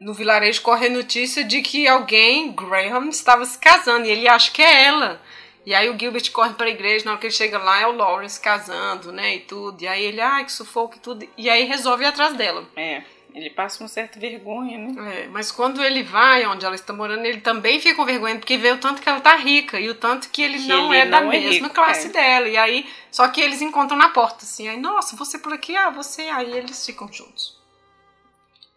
[0.00, 4.06] No vilarejo corre a notícia de que alguém, Graham, estava se casando.
[4.06, 5.20] E ele acha que é ela.
[5.64, 7.92] E aí o Gilbert corre pra igreja, na hora que ele chega lá é o
[7.92, 9.36] Lawrence casando, né?
[9.36, 9.80] E tudo.
[9.80, 11.28] E aí ele, ai, que sufoco e tudo.
[11.36, 12.66] E aí resolve ir atrás dela.
[12.74, 15.22] É, ele passa uma certa vergonha, né?
[15.22, 18.58] É, mas quando ele vai onde ela está morando, ele também fica com vergonha, porque
[18.58, 21.02] vê o tanto que ela tá rica e o tanto que ele Que não ele
[21.02, 22.10] é da não é mesma rico, classe é.
[22.10, 22.48] dela.
[22.48, 25.90] E aí, só que eles encontram na porta, assim, aí, nossa, você por aqui, ah,
[25.90, 27.56] você, aí eles ficam juntos.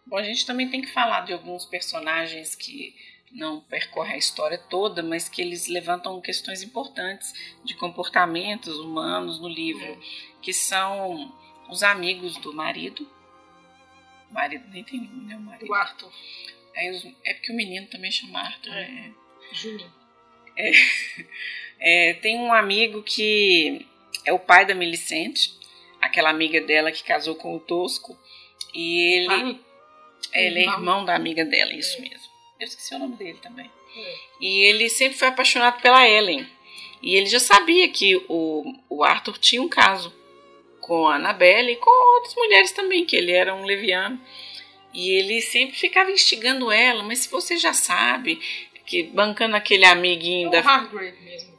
[0.06, 2.94] Bom, a gente também tem que falar de alguns personagens que
[3.32, 7.32] não percorrem a história toda, mas que eles levantam questões importantes
[7.64, 10.00] de comportamentos humanos no livro,
[10.40, 11.32] que são
[11.68, 13.08] os amigos do marido.
[14.30, 15.36] O marido nem tem nome, né?
[15.36, 15.70] O marido.
[15.70, 18.88] O Arthur, os- é porque o menino também chama Arthur, É.
[18.88, 19.14] né?
[19.52, 19.92] Juninho.
[20.56, 20.70] É,
[22.22, 23.86] tem um amigo que
[24.24, 25.52] é o pai da Melicente,
[26.00, 28.18] aquela amiga dela que casou com o Tosco,
[28.74, 29.60] e ele, Ai,
[30.32, 32.26] ele é irmão da amiga dela, isso mesmo.
[32.58, 33.70] Eu esqueci o nome dele também.
[33.96, 34.14] É.
[34.40, 36.46] E ele sempre foi apaixonado pela Ellen.
[37.02, 40.14] E ele já sabia que o, o Arthur tinha um caso
[40.80, 44.20] com a Annabelle e com outras mulheres também, que ele era um leviano.
[44.94, 48.40] E ele sempre ficava instigando ela, mas se você já sabe,
[48.86, 50.60] que bancando aquele amiguinho é da.
[50.60, 51.56] Hargrave mesmo.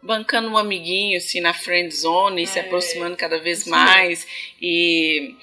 [0.00, 4.26] Bancando um amiguinho assim na friend zone, é, se aproximando cada vez mais
[4.62, 5.34] e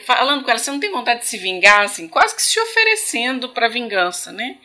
[0.00, 3.48] falando com ela, você não tem vontade de se vingar, assim, quase que se oferecendo
[3.50, 4.58] para vingança, né?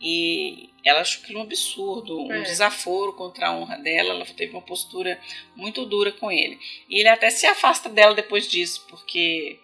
[0.00, 2.40] E ela achou aquilo um absurdo, um é.
[2.42, 4.10] desaforo contra a honra dela.
[4.10, 5.18] Ela teve uma postura
[5.54, 6.58] muito dura com ele.
[6.88, 9.60] E ele até se afasta dela depois disso, porque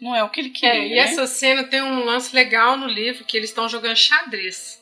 [0.00, 0.82] não é o que ele queria.
[0.82, 0.98] É, e né?
[0.98, 4.80] essa cena tem um lance legal no livro que eles estão jogando xadrez.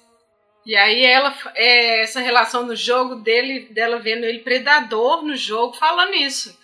[0.66, 5.72] E aí ela é, essa relação no jogo dele, dela vendo ele predador no jogo,
[5.78, 6.59] falando isso.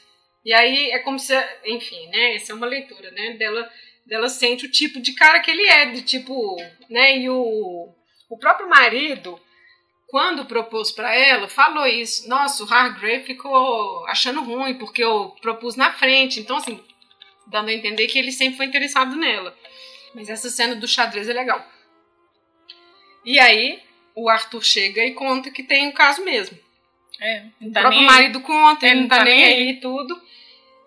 [0.46, 2.36] E aí é como se, enfim, né?
[2.36, 3.32] Essa é uma leitura, né?
[3.32, 3.68] Dela,
[4.06, 6.56] dela sente o tipo de cara que ele é, de tipo,
[6.88, 7.18] né?
[7.18, 7.92] E o
[8.28, 9.40] o próprio marido,
[10.08, 12.28] quando propôs para ela, falou isso.
[12.28, 16.40] Nossa, o Hargrave ficou achando ruim porque eu propus na frente.
[16.40, 16.80] Então, assim,
[17.48, 19.56] dando a entender que ele sempre foi interessado nela.
[20.14, 21.64] Mas essa cena do xadrez é legal.
[23.24, 23.82] E aí,
[24.14, 26.56] o Arthur chega e conta que tem um caso mesmo.
[27.20, 30.20] É, o tá próprio marido conta, ele não tá, tá nem aí e tudo.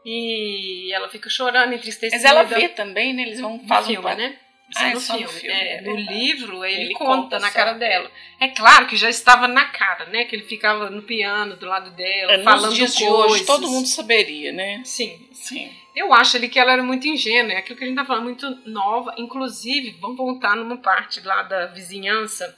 [0.05, 2.15] E ela fica chorando, entristecida.
[2.15, 3.23] Mas ela vê também, né?
[3.23, 4.37] Eles vão fazer um né?
[4.69, 5.27] Isso ah, é no filme.
[5.27, 5.57] filme.
[5.57, 8.09] É, no livro, ele, ele conta, conta, na cara dela.
[8.39, 10.25] É claro que já estava na cara, né?
[10.25, 13.27] Que ele ficava no piano do lado dela, é, falando dias coisas.
[13.27, 14.81] De hoje, todo mundo saberia, né?
[14.85, 15.27] Sim.
[15.33, 15.71] Sim.
[15.95, 18.25] Eu acho ali que ela era muito ingênua, é aquilo que a gente tá falando,
[18.25, 19.15] muito nova.
[19.17, 22.55] Inclusive, vamos voltar numa parte lá da vizinhança,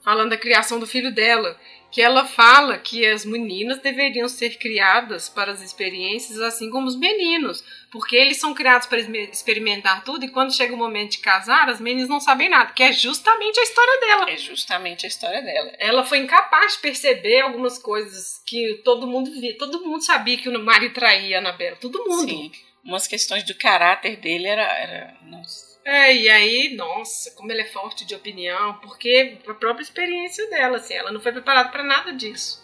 [0.00, 1.58] falando da criação do filho dela
[1.90, 6.96] que ela fala que as meninas deveriam ser criadas para as experiências assim como os
[6.96, 11.68] meninos, porque eles são criados para experimentar tudo e quando chega o momento de casar,
[11.68, 14.30] as meninas não sabem nada, que é justamente a história dela.
[14.30, 15.72] É justamente a história dela.
[15.78, 20.48] Ela foi incapaz de perceber algumas coisas que todo mundo via, todo mundo sabia que
[20.48, 22.28] o marido traía a Anabela, todo mundo.
[22.28, 22.52] Sim.
[22.84, 27.64] Umas questões do caráter dele era, era nossa é, e aí, nossa, como ela é
[27.64, 32.12] forte de opinião, porque a própria experiência dela, assim, ela não foi preparada para nada
[32.12, 32.62] disso.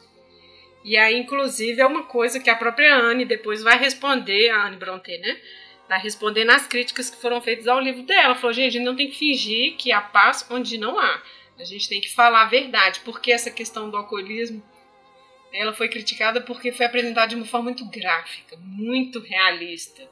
[0.84, 4.76] E aí, inclusive, é uma coisa que a própria Anne depois vai responder, a Anne
[4.76, 5.40] Bronte, né?
[5.88, 8.24] Vai responder nas críticas que foram feitas ao livro dela.
[8.24, 11.22] Ela falou, gente, a gente não tem que fingir que há paz onde não há.
[11.58, 14.62] A gente tem que falar a verdade, porque essa questão do alcoolismo,
[15.50, 20.06] ela foi criticada porque foi apresentada de uma forma muito gráfica, muito realista.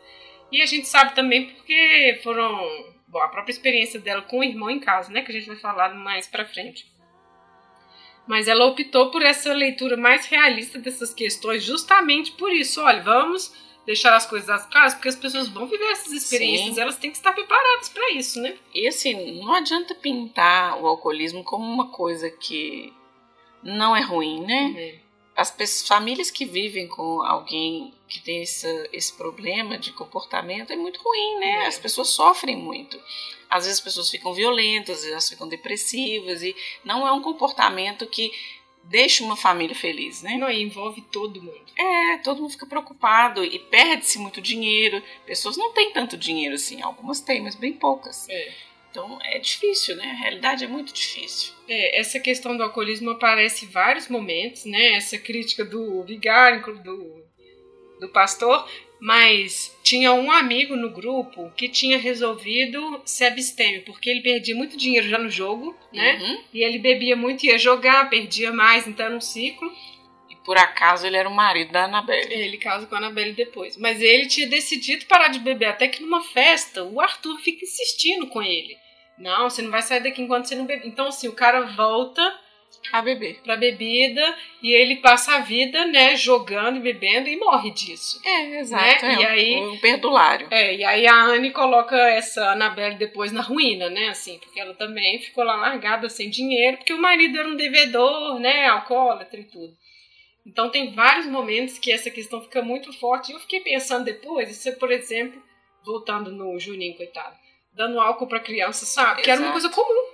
[0.50, 4.70] E a gente sabe também porque foram bom, a própria experiência dela com o irmão
[4.70, 6.90] em casa, né, que a gente vai falar mais para frente.
[8.26, 12.80] Mas ela optou por essa leitura mais realista dessas questões, justamente por isso.
[12.80, 13.52] Olha, vamos
[13.84, 16.80] deixar as coisas às claras, porque as pessoas vão viver essas experiências, Sim.
[16.80, 18.56] elas têm que estar preparadas para isso, né?
[18.72, 22.92] E assim, não adianta pintar o alcoolismo como uma coisa que
[23.62, 24.62] não é ruim, né?
[24.66, 25.11] Uhum
[25.42, 30.76] as pessoas, famílias que vivem com alguém que tem esse, esse problema de comportamento é
[30.76, 31.64] muito ruim, né?
[31.64, 31.66] É.
[31.66, 32.96] As pessoas sofrem muito.
[33.50, 37.20] Às vezes as pessoas ficam violentas, às vezes elas ficam depressivas e não é um
[37.20, 38.30] comportamento que
[38.84, 40.36] deixa uma família feliz, né?
[40.36, 41.66] Não, envolve todo mundo.
[41.76, 45.02] É, todo mundo fica preocupado e perde-se muito dinheiro.
[45.26, 48.28] Pessoas não têm tanto dinheiro assim, algumas têm, mas bem poucas.
[48.28, 48.54] É.
[48.92, 50.04] Então é difícil, né?
[50.04, 51.54] A realidade é muito difícil.
[51.66, 54.92] É, essa questão do alcoolismo aparece em vários momentos, né?
[54.92, 57.24] Essa crítica do vigário, do,
[57.98, 58.68] do pastor,
[59.00, 64.76] mas tinha um amigo no grupo que tinha resolvido se abster, porque ele perdia muito
[64.76, 66.18] dinheiro já no jogo, né?
[66.20, 66.44] Uhum.
[66.52, 69.72] E ele bebia muito, ia jogar, perdia mais, então era um ciclo.
[70.28, 72.34] E por acaso ele era o marido da Anabelle.
[72.34, 73.78] Ele casa com a Anabelle depois.
[73.78, 78.26] Mas ele tinha decidido parar de beber, até que numa festa o Arthur fica insistindo
[78.26, 78.81] com ele.
[79.18, 80.86] Não, você não vai sair daqui enquanto você não beber.
[80.86, 82.22] Então, assim, o cara volta
[82.92, 83.40] a beber.
[83.42, 84.22] Pra bebida
[84.62, 88.20] e ele passa a vida, né, jogando e bebendo e morre disso.
[88.24, 89.04] É, exato.
[89.04, 89.14] Né?
[89.14, 90.48] É, e aí, um perdulário.
[90.50, 94.74] É, e aí a Anne coloca essa Annabelle depois na ruína, né, assim, porque ela
[94.74, 99.44] também ficou lá largada sem dinheiro, porque o marido era um devedor, né, alcoólatra e
[99.44, 99.74] tudo.
[100.44, 103.30] Então tem vários momentos que essa questão fica muito forte.
[103.30, 105.40] E eu fiquei pensando depois, se por exemplo,
[105.84, 107.41] voltando no Juninho, coitado
[107.72, 109.06] dando álcool para criança, sabe?
[109.06, 109.22] Exato.
[109.22, 110.12] Que era uma coisa comum.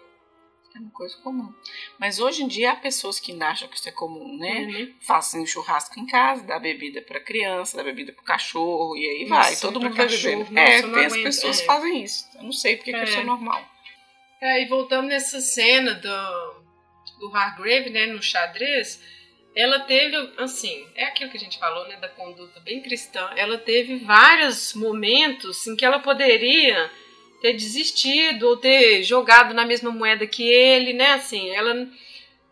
[0.74, 1.52] É uma coisa comum.
[1.98, 4.60] Mas hoje em dia há pessoas que ainda acham que isso é comum, né?
[4.60, 4.94] Uhum.
[5.00, 9.50] Fazem churrasco em casa, dá bebida para criança, dá bebida para cachorro e aí Nossa,
[9.50, 9.56] vai.
[9.56, 10.56] Todo mundo vai beber.
[10.56, 11.64] É, tem as pessoas é.
[11.64, 12.28] fazem isso.
[12.36, 12.98] Eu não sei porque é.
[12.98, 13.60] que isso é normal.
[14.40, 16.62] É, e voltando nessa cena do,
[17.18, 19.02] do Hargrave, né, no xadrez,
[19.56, 23.28] ela teve, assim, é aquilo que a gente falou, né, da conduta bem cristã.
[23.34, 26.88] Ela teve vários momentos em que ela poderia
[27.40, 31.12] ter desistido ou ter jogado na mesma moeda que ele, né?
[31.12, 31.88] Assim, ela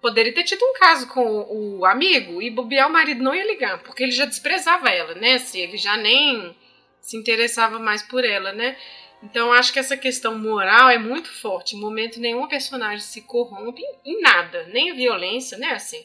[0.01, 3.83] poderia ter tido um caso com o amigo e bobear o marido não ia ligar,
[3.83, 5.35] porque ele já desprezava ela, né?
[5.35, 6.55] Assim, ele já nem
[7.01, 8.77] se interessava mais por ela, né?
[9.23, 11.75] Então acho que essa questão moral é muito forte.
[11.75, 15.73] Em momento nenhum personagem se corrompe em nada, nem a violência, né?
[15.73, 16.05] Assim,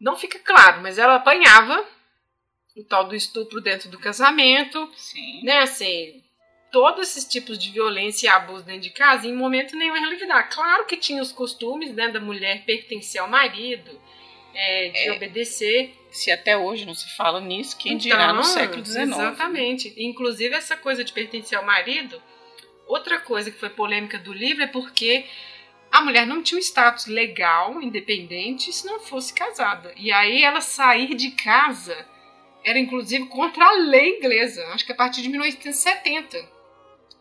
[0.00, 1.84] não fica claro, mas ela apanhava
[2.76, 5.44] o tal do estupro dentro do casamento, Sim.
[5.44, 5.58] né?
[5.58, 6.22] Assim,
[6.74, 10.52] todos esses tipos de violência e abuso dentro de casa, em momento nenhum é realividade.
[10.52, 13.96] Claro que tinha os costumes, né, da mulher pertencer ao marido,
[14.52, 15.12] é, de É.
[15.12, 15.94] obedecer.
[16.10, 19.02] Se até hoje não se fala nisso, quem dirá no Então, século XIX.
[19.06, 19.94] Exatamente.
[19.96, 22.20] Inclusive, essa coisa de pertencer ao marido,
[22.88, 25.26] outra coisa que foi polêmica do livro é porque
[25.92, 29.94] a mulher não tinha um status legal, independente, se não fosse casada.
[29.96, 31.96] E aí ela sair de casa
[32.64, 34.66] era inclusive contra a lei inglesa.
[34.72, 36.53] Acho que a partir de 1870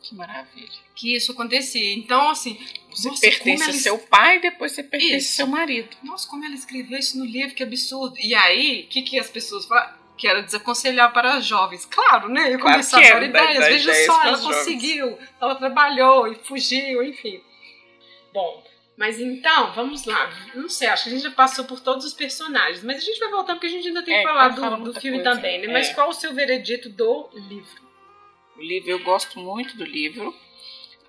[0.04, 0.70] Que maravilha.
[0.94, 1.94] que isso acontecia.
[1.96, 2.60] Então, assim,
[2.92, 5.42] Você nossa, pertence ela seu pai, depois você pertence Isso.
[5.42, 5.96] ao seu marido.
[6.04, 8.16] nossa, como ela escreveu isso no livro, que absurdo.
[8.20, 10.04] E aí, o que, que as pessoas falam?
[10.18, 11.86] Que era desaconselhar para as jovens.
[11.86, 12.54] Claro, né?
[12.54, 13.66] Eu Claro comecei que a dar dar- ideias.
[13.66, 14.58] Veja ideias só, ela jovens.
[14.58, 17.42] conseguiu, ela trabalhou e fugiu, enfim.
[18.32, 18.64] Bom,
[18.98, 20.32] mas então, vamos lá.
[20.54, 23.20] Não sei, acho que a gente já passou por todos os personagens, mas a gente
[23.20, 25.18] vai voltar porque a gente ainda tem É, que falar vai falar do, do filme
[25.24, 25.66] coisa, também, né?
[25.68, 25.72] é.
[25.72, 27.83] Mas qual o seu veredito do livro?
[28.56, 30.34] O livro, eu gosto muito do livro.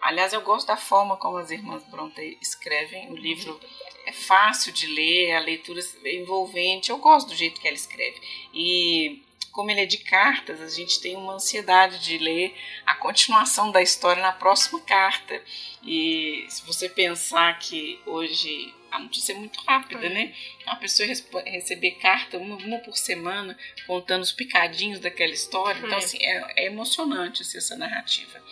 [0.01, 3.11] Aliás, eu gosto da forma como as irmãs Bronte escrevem.
[3.11, 3.59] O livro
[4.07, 6.91] é fácil de ler, a leitura é envolvente.
[6.91, 8.21] Eu gosto do jeito que ela escreve.
[8.53, 9.23] E
[9.55, 13.81] como ele é de cartas, a gente tem uma ansiedade de ler a continuação da
[13.81, 15.41] história na próxima carta.
[15.83, 20.33] E se você pensar que hoje a notícia é muito rápida, né?
[20.67, 21.09] Uma pessoa
[21.47, 25.79] receber carta uma, uma por semana, contando os picadinhos daquela história.
[25.79, 26.05] Então, É.
[26.05, 28.43] assim, é, é emocionante assim, essa narrativa.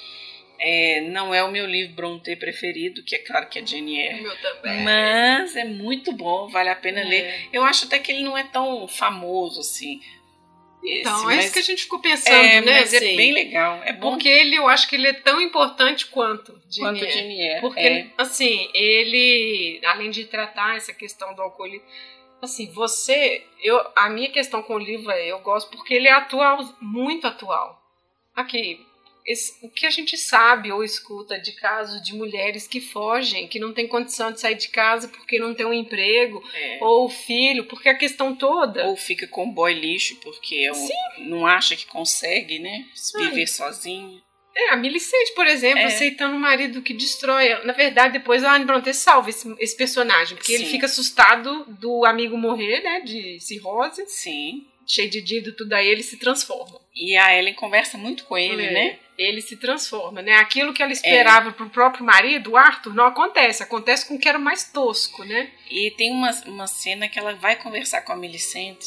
[0.59, 4.21] É, não é o meu livro Bronte preferido, que é claro que é Jane Eyre,
[4.23, 4.81] meu também.
[4.85, 7.25] mas é muito bom, vale a pena ler.
[7.25, 7.49] É.
[7.53, 10.01] Eu acho até que ele não é tão famoso assim.
[10.83, 12.81] Esse, Então, é mas isso que a gente ficou pensando, é, né?
[12.81, 13.17] mas é assim?
[13.17, 13.81] bem legal.
[13.85, 17.61] É bom Porque ele, eu acho que ele é tão importante quanto Jane quanto Eyre.
[17.61, 18.11] Porque, é.
[18.19, 21.87] assim, ele, além de tratar essa questão do alcoolismo,
[22.41, 26.13] assim, você, eu, a minha questão com o livro é, eu gosto porque ele é
[26.13, 27.81] atual, muito atual.
[28.35, 28.85] Aqui,
[29.27, 33.59] esse- o que a gente sabe ou escuta de casos de mulheres que fogem, que
[33.59, 36.79] não tem condição de sair de casa porque não tem um emprego, É.
[36.81, 38.87] ou filho, porque a questão toda...
[38.87, 40.89] Ou fica com boy lixo porque é um-
[41.29, 42.85] não acha que consegue, né?
[43.19, 44.21] Viver sozinho.
[44.55, 45.85] É, a Milicente, por exemplo, É.
[45.85, 47.49] aceitando um marido que destrói.
[47.65, 50.71] Na verdade, depois a Anne Bronte salva esse, esse personagem, porque ele Sim.
[50.73, 54.67] fica assustado do amigo morrer, né, de cirrose, Sim.
[54.87, 56.81] Cheio de dívida, tudo aí ele se transforma.
[56.95, 58.99] E a Ellen conversa muito com ele, É, né?
[59.17, 60.33] Ele se transforma, né?
[60.35, 63.63] Aquilo que ela esperava pro próprio marido, o Arthur, não acontece.
[63.63, 65.51] Acontece com o que era mais tosco, né?
[65.71, 68.87] E tem uma, uma cena que ela vai conversar com a Milicente,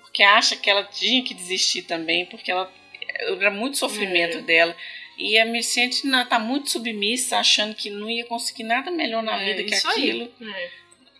[0.00, 2.70] porque acha que ela tinha que desistir também, porque ela
[3.18, 4.42] era muito sofrimento É.
[4.42, 4.76] dela.
[5.18, 9.44] E a Milicente tá muito submissa, achando que não ia conseguir nada melhor na É,
[9.44, 10.30] vida que aquilo.
[10.40, 10.70] É.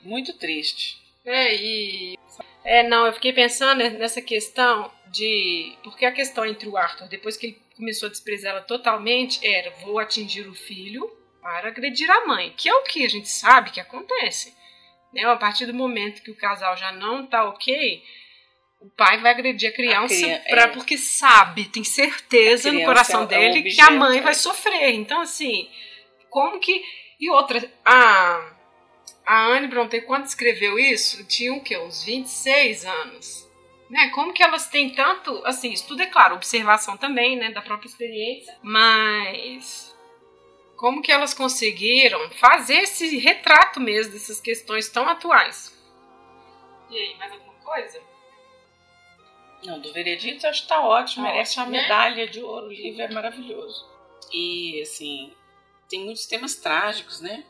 [0.03, 0.99] Muito triste.
[1.25, 2.19] É, e.
[2.65, 5.77] É, não, eu fiquei pensando nessa questão de.
[5.83, 9.71] Porque a questão entre o Arthur, depois que ele começou a desprezar ela totalmente, era:
[9.83, 13.71] vou atingir o filho para agredir a mãe, que é o que a gente sabe
[13.71, 14.55] que acontece.
[15.13, 15.25] Né?
[15.25, 18.03] A partir do momento que o casal já não tá ok,
[18.81, 20.67] o pai vai agredir a criança cria- pra, é.
[20.69, 24.33] porque sabe, tem certeza A no criança coração é dele que objeto, a mãe vai
[24.33, 24.35] é.
[24.35, 24.91] sofrer.
[24.95, 25.69] Então, assim,
[26.31, 26.83] como que.
[27.21, 28.52] E outra, a,
[29.27, 31.77] a Anne Bronte, quando escreveu isso, tinha o quê?
[31.79, 33.51] Uns 26 anos.
[33.89, 34.09] Né?
[34.15, 35.43] Como que elas têm tanto.
[35.45, 37.51] Assim, isso tudo é claro, observação também, né?
[37.51, 38.57] Da própria experiência.
[38.63, 39.95] Mas.
[40.77, 45.79] Como que elas conseguiram fazer esse retrato mesmo dessas questões tão atuais?
[46.91, 48.01] E aí, mais alguma coisa?
[49.65, 51.83] Não, do veredito acho que tá ótimo, Tá merece uma ótimo, né?
[51.83, 53.89] medalha de ouro, o livro é maravilhoso.
[54.33, 55.33] E, assim,
[55.89, 57.45] tem muitos temas trágicos, né?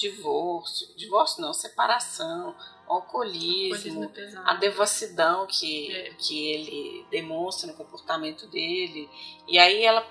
[0.00, 2.56] Divórcio, divórcio não, separação,
[2.88, 4.48] alcoolismo, pesado.
[4.48, 6.14] a devassidão que, É.
[6.18, 9.08] que ele demonstra no comportamento dele.
[9.46, 10.06] E aí ela,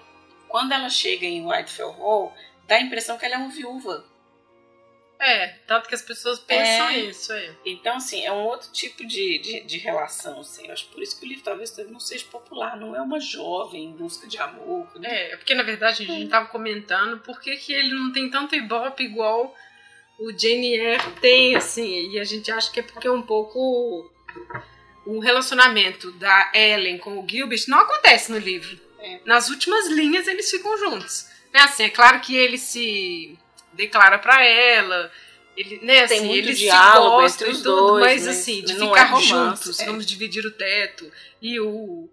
[0.48, 2.34] quando ela chega em Whitefell Hall,
[2.68, 4.06] dá a impressão que ela é uma viúva.
[5.22, 7.00] É, tanto que as pessoas pensam É.
[7.00, 7.54] isso, é.
[7.66, 10.66] Então, assim, é um outro tipo de, de, de relação, assim.
[10.68, 12.78] Eu acho por isso que o livro talvez não seja popular.
[12.78, 14.88] Não é uma jovem em busca de amor.
[14.98, 15.32] né?
[15.32, 18.56] É, porque na verdade a gente tava comentando por que, que ele não tem tanto
[18.56, 19.54] ibope igual
[20.20, 24.12] o Jane Eyre tem, assim, e a gente acha que é porque é um pouco
[25.06, 28.80] o relacionamento da Ellen com o Gilbert não acontece no livro.
[29.00, 29.20] É.
[29.26, 31.26] Nas últimas linhas eles ficam juntos.
[31.54, 31.62] Né?
[31.62, 33.38] Assim, é claro que ele se
[33.74, 35.12] declara pra ela,
[35.56, 38.26] ele, né, Tem assim, muito eles diálogo se gostam entre e os tudo, dois, mas
[38.26, 39.86] mas assim, de é ficar romance, juntos, é.
[39.86, 41.12] vamos dividir o teto.
[41.42, 42.10] E o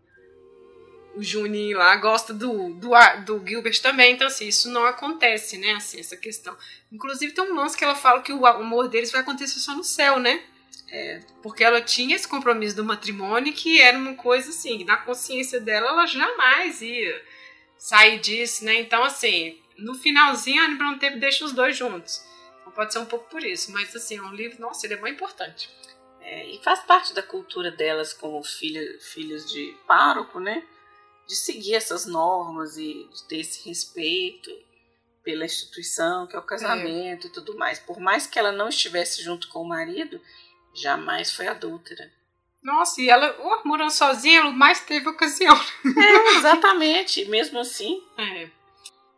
[1.16, 2.90] o Juninho lá gosta do, do,
[3.24, 6.56] do Gilbert também, então assim, isso não acontece, né, assim, essa questão.
[6.92, 9.82] Inclusive tem um lance que ela fala que o amor deles vai acontecer só no
[9.82, 10.42] céu, né?
[10.88, 15.58] É, porque ela tinha esse compromisso do matrimônio que era uma coisa assim, na consciência
[15.58, 17.24] dela ela jamais ia
[17.78, 18.74] sair disso, né?
[18.80, 22.24] Então assim, no finalzinho a Anne Bronte deixa os dois juntos.
[22.60, 25.00] Então, pode ser um pouco por isso, mas assim, é um livro, nossa, ele é
[25.00, 25.70] muito importante.
[26.20, 30.62] É, e faz parte da cultura delas como filha, filhos de pároco, né?
[31.26, 34.50] De seguir essas normas e de ter esse respeito
[35.24, 37.80] pela instituição, que é o casamento e tudo mais.
[37.80, 40.20] Por mais que ela não estivesse junto com o marido,
[40.72, 42.12] jamais foi adúltera.
[42.62, 45.54] Nossa, e ela, oh, morando sozinha, ela mais teve ocasião.
[45.96, 47.24] É, exatamente.
[47.26, 48.50] Mesmo assim, É.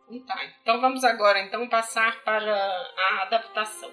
[0.09, 0.43] Então, tá.
[0.61, 3.91] então vamos agora então passar para a adaptação.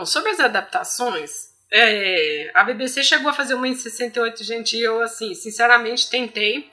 [0.00, 4.80] Bom, sobre as adaptações, é, a BBC chegou a fazer uma em 68, gente, e
[4.80, 6.70] eu, assim, sinceramente tentei,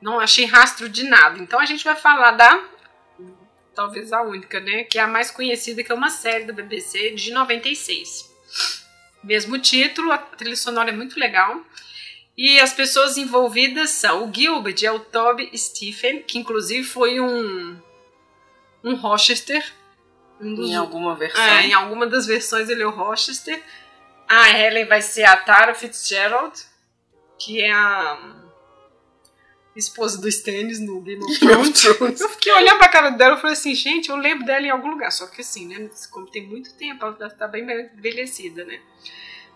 [0.00, 1.38] não achei rastro de nada.
[1.38, 2.64] Então a gente vai falar da,
[3.74, 7.10] talvez a única, né, que é a mais conhecida, que é uma série da BBC
[7.10, 8.32] de 96.
[9.22, 11.60] Mesmo título, a trilha sonora é muito legal.
[12.38, 17.78] E as pessoas envolvidas são o Gilbert, é o Toby Stephen, que inclusive foi um,
[18.82, 19.62] um Rochester.
[20.40, 21.42] Um dos, em alguma versão.
[21.42, 23.62] é, em alguma das versões ele é o Rochester.
[24.28, 26.58] A Helen vai ser a Tara Fitzgerald,
[27.38, 28.18] que é a
[29.76, 32.20] esposa do Stannis no Game of Thrones.
[32.20, 34.88] Eu fiquei olhando pra cara dela e falei assim, gente, eu lembro dela em algum
[34.90, 35.10] lugar.
[35.12, 35.90] Só que assim, né?
[36.10, 37.64] Como tem muito tempo, ela tá bem
[37.94, 38.80] envelhecida, né?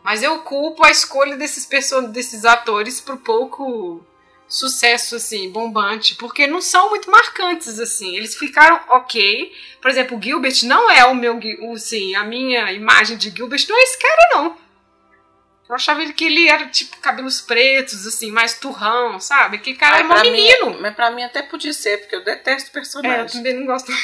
[0.03, 4.05] Mas eu culpo a escolha desses, person desses atores pro pouco
[4.49, 8.16] sucesso, assim, bombante, porque não são muito marcantes, assim.
[8.16, 9.53] Eles ficaram ok.
[9.82, 13.64] Por exemplo, o Gilbert não é o meu, o, sim, a minha imagem de Gilbert
[13.68, 14.66] não é esse cara, não.
[15.68, 19.59] Eu achava que ele era, tipo, cabelos pretos, assim, mais turrão, sabe?
[19.59, 20.78] Que cara era um pra mim- menino.
[20.80, 22.70] mas pra mim até podia ser, porque eu detesto
[23.05, 23.90] É, eu também não gosto.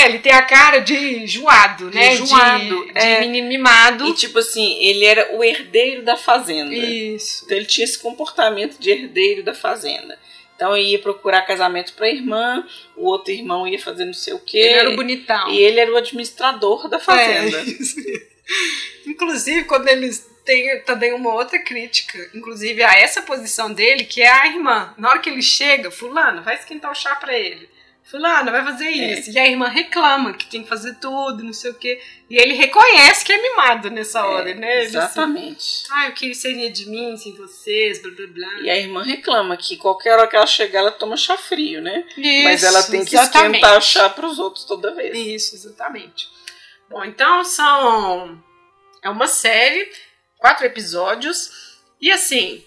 [0.00, 2.16] é, ele tem a cara de joado, né?
[2.16, 3.20] joado, de, de é.
[3.20, 4.06] menino mimado.
[4.08, 6.74] E tipo assim, ele era o herdeiro da fazenda.
[6.74, 7.44] Isso.
[7.44, 10.18] Então ele tinha esse comportamento de herdeiro da fazenda.
[10.56, 14.58] Então ia procurar casamento pra irmã, o outro irmão ia fazer não sei o quê.
[14.58, 15.50] Ele era o bonitão.
[15.50, 17.58] E ele era o administrador da fazenda.
[17.58, 18.30] É.
[19.06, 24.30] Inclusive, quando eles têm também uma outra crítica, inclusive a essa posição dele, que é
[24.30, 24.92] a irmã.
[24.98, 27.68] Na hora que ele chega, fulano, vai esquentar o chá pra ele.
[28.10, 29.30] Fulano, vai fazer isso.
[29.30, 32.00] E a irmã reclama que tem que fazer tudo, não sei o quê.
[32.28, 34.78] E ele reconhece que é mimado nessa hora, né?
[34.78, 35.84] Ele, assim, Exatamente.
[35.90, 38.60] ah, o que seria de mim sem vocês, blá blá blá.
[38.62, 42.04] E a irmã reclama que qualquer hora que ela chegar, ela toma chá frio, né?
[42.16, 43.56] Isso, Mas ela tem que exatamente.
[43.56, 45.16] esquentar o chá pros outros toda vez.
[45.16, 46.28] Isso, exatamente.
[46.88, 48.42] Bom, então são.
[49.04, 49.88] É uma série,
[50.36, 51.78] quatro episódios.
[52.00, 52.64] E assim,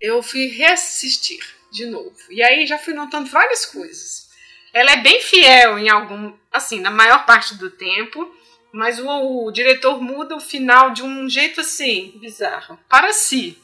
[0.00, 1.38] eu fui reassistir
[1.74, 2.14] de novo.
[2.30, 4.28] E aí já fui notando várias coisas.
[4.72, 6.32] Ela é bem fiel em algum.
[6.52, 8.32] Assim, na maior parte do tempo.
[8.72, 9.06] Mas o,
[9.46, 12.76] o diretor muda o final de um jeito assim, Bizarro.
[12.88, 13.56] para si.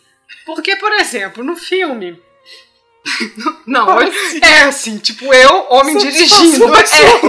[0.46, 2.20] Porque, por exemplo, no filme.
[3.66, 4.00] Não, Como
[4.42, 6.50] é assim, tipo, eu, homem Só dirigindo.
[6.50, 7.20] disfarçou,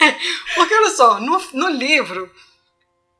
[0.00, 0.16] É.
[0.54, 2.30] Porque olha só, no, no livro,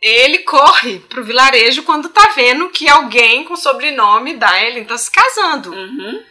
[0.03, 5.11] ele corre pro vilarejo quando tá vendo que alguém com sobrenome da Ellen tá se
[5.11, 5.72] casando.
[5.72, 6.22] Uhum.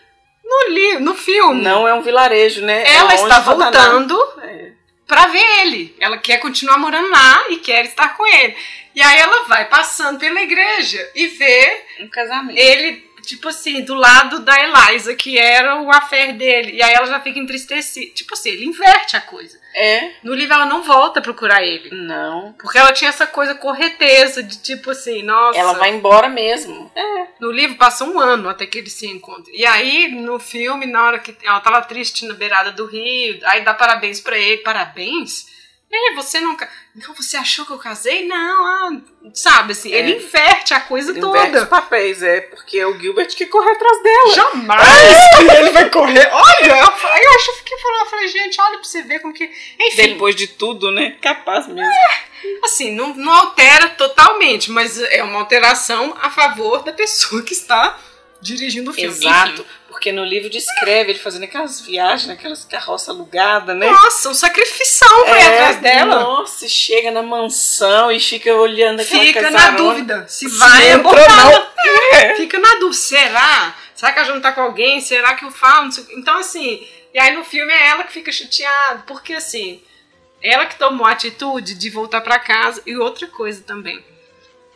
[0.50, 2.84] No, li, no filme, Não é um vilarejo, né?
[2.88, 4.72] ela é está voltando É.
[5.08, 5.95] pra ver ele.
[6.00, 8.56] Ela quer continuar morando lá e quer estar com ele.
[8.95, 12.58] E aí ela vai passando pela igreja e vê Um casamento.
[12.58, 16.73] ele, tipo assim, do lado da Eliza, que era o affair dele.
[16.73, 18.11] E aí ela já fica entristecida.
[18.13, 19.59] Tipo assim, ele inverte a coisa.
[19.75, 20.13] É.
[20.23, 21.91] No livro ela não volta a procurar ele.
[21.91, 22.53] Não.
[22.53, 25.59] Porque ela tinha essa coisa correteza de tipo assim, nossa.
[25.59, 26.91] Ela vai embora mesmo.
[26.95, 27.27] É.
[27.39, 29.53] No livro passa um ano até que eles se encontram.
[29.53, 33.61] E aí, no filme, na hora que ela tava triste na beirada do rio, aí
[33.61, 34.63] dá parabéns pra ele.
[34.63, 35.45] Parabéns?
[35.92, 36.56] É, você não.
[36.96, 38.28] Não, você achou que eu casei?
[38.28, 39.02] Não, ah,
[39.34, 39.98] sabe assim, é.
[39.98, 41.40] ele inverte a coisa ele toda.
[41.40, 44.34] Inverte os papéis, é, porque é o Gilbert que corre atrás dela.
[44.36, 46.30] Jamais que ele vai correr.
[46.32, 49.50] Olha, eu, eu acho que falou, eu falei, gente, olha pra você ver como que.
[49.80, 50.14] Enfim.
[50.14, 51.18] Depois de tudo, né?
[51.20, 51.82] Capaz mesmo.
[51.82, 52.24] É,
[52.64, 57.98] assim, não, não altera totalmente, mas é uma alteração a favor da pessoa que está
[58.40, 59.10] dirigindo o filme.
[59.10, 59.66] Exato.
[60.00, 63.86] Porque no livro descreve ele fazendo aquelas viagens, aquelas carroças alugadas, né?
[63.86, 66.20] Nossa, um sacrifício pra é, atrás dela.
[66.22, 71.74] Nossa, chega na mansão e fica olhando aquela Fica na dúvida se, se vai abortar.
[72.14, 72.36] É.
[72.36, 72.93] Fica na dúvida.
[72.93, 73.76] Será?
[73.93, 75.02] Será que ela já não tá com alguém?
[75.02, 75.89] Será que eu falo?
[76.12, 79.04] Então, assim, e aí no filme é ela que fica chateada.
[79.06, 79.84] Porque, assim,
[80.41, 82.82] ela que tomou a atitude de voltar para casa.
[82.86, 84.02] E outra coisa também.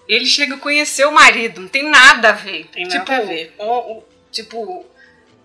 [0.05, 2.67] Ele chega a conhecer o marido, não tem nada a ver.
[2.73, 3.55] Tem nada tipo, a ver.
[3.57, 4.85] O, o, tipo,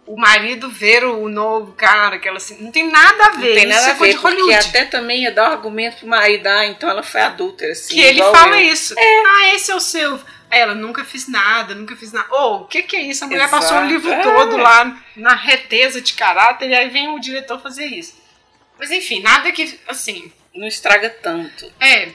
[0.08, 3.48] o marido ver o novo cara, aquela assim, não tem nada a ver.
[3.48, 6.46] Não tem nada isso a ver, porque até também ia dar um argumento pro marido,
[6.46, 7.94] ah, então ela foi adúltera, assim.
[7.94, 8.72] Que ele fala eu.
[8.72, 8.98] isso.
[8.98, 9.22] É.
[9.26, 10.18] Ah, esse é o seu.
[10.50, 12.26] Aí ela, nunca fiz nada, nunca fiz nada.
[12.30, 13.22] Ô, oh, o que que é isso?
[13.22, 13.62] A mulher Exato.
[13.62, 14.22] passou o livro é.
[14.22, 18.16] todo lá na reteza de caráter e aí vem o diretor fazer isso.
[18.78, 20.32] Mas enfim, nada que, assim...
[20.54, 21.70] Não estraga tanto.
[21.78, 22.08] É,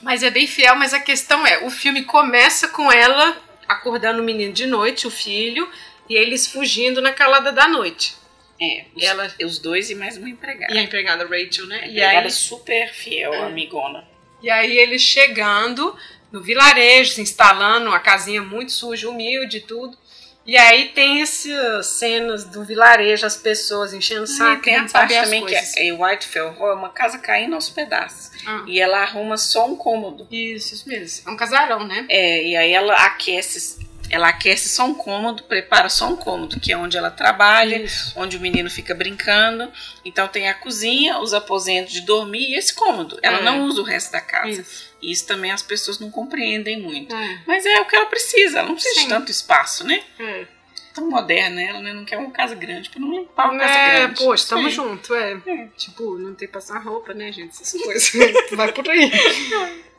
[0.00, 3.36] mas é bem fiel, mas a questão é, o filme começa com ela
[3.68, 5.68] acordando o menino de noite, o filho,
[6.10, 8.16] e eles fugindo na calada da noite.
[8.60, 10.74] É, os, ela, os dois e mais uma empregada.
[10.74, 11.82] E a empregada Rachel, né?
[11.84, 13.44] A e aí, é super fiel, é.
[13.44, 14.06] amigona.
[14.42, 15.96] E aí eles chegando
[16.32, 19.96] no vilarejo, se instalando, a casinha muito suja, humilde e tudo.
[20.44, 24.62] E aí tem essas cenas do vilarejo, as pessoas enchendo o saco.
[24.62, 25.74] E tem a parte também coisas.
[25.74, 28.32] que é Whitefell é uma casa caindo aos pedaços.
[28.44, 28.64] Ah.
[28.66, 30.26] E ela arruma só um cômodo.
[30.30, 31.30] Isso, isso mesmo.
[31.30, 32.04] É um casarão, né?
[32.08, 36.72] É, e aí ela aquece ela aquece só um cômodo, prepara só um cômodo, que
[36.72, 38.12] é onde ela trabalha, Isso.
[38.16, 39.70] onde o menino fica brincando.
[40.04, 43.18] Então tem a cozinha, os aposentos de dormir e esse cômodo.
[43.22, 43.42] Ela é.
[43.42, 44.60] não usa o resto da casa.
[44.60, 44.90] Isso.
[45.00, 47.14] Isso também as pessoas não compreendem muito.
[47.14, 47.40] É.
[47.46, 49.02] Mas é o que ela precisa, ela não precisa Sim.
[49.02, 50.02] de tanto espaço, né?
[50.18, 50.44] É.
[50.92, 51.92] Tão moderna ela, né?
[51.92, 54.18] Não quer uma casa grande pra não limpar uma casa é, grande.
[54.18, 55.40] Poxa, estamos juntos, é.
[55.46, 55.68] é.
[55.76, 57.50] Tipo, não tem passar roupa, né, gente?
[57.50, 58.12] Essas coisas.
[58.50, 59.10] Vai por aí.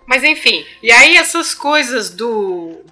[0.06, 2.84] Mas enfim, e aí essas coisas do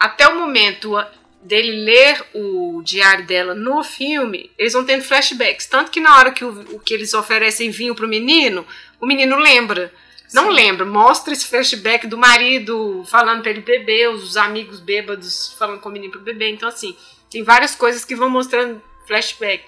[0.00, 0.96] até o momento
[1.42, 5.66] dele ler o diário dela no filme, eles vão tendo flashbacks.
[5.66, 8.66] Tanto que na hora que, o, que eles oferecem vinho pro menino,
[8.98, 9.92] o menino lembra.
[10.32, 10.52] Não Sim.
[10.52, 15.88] lembra, mostra esse flashback do marido falando pra ele beber, os amigos bêbados falando com
[15.88, 16.50] o menino pra beber.
[16.50, 16.96] Então, assim,
[17.28, 19.64] tem várias coisas que vão mostrando flashback.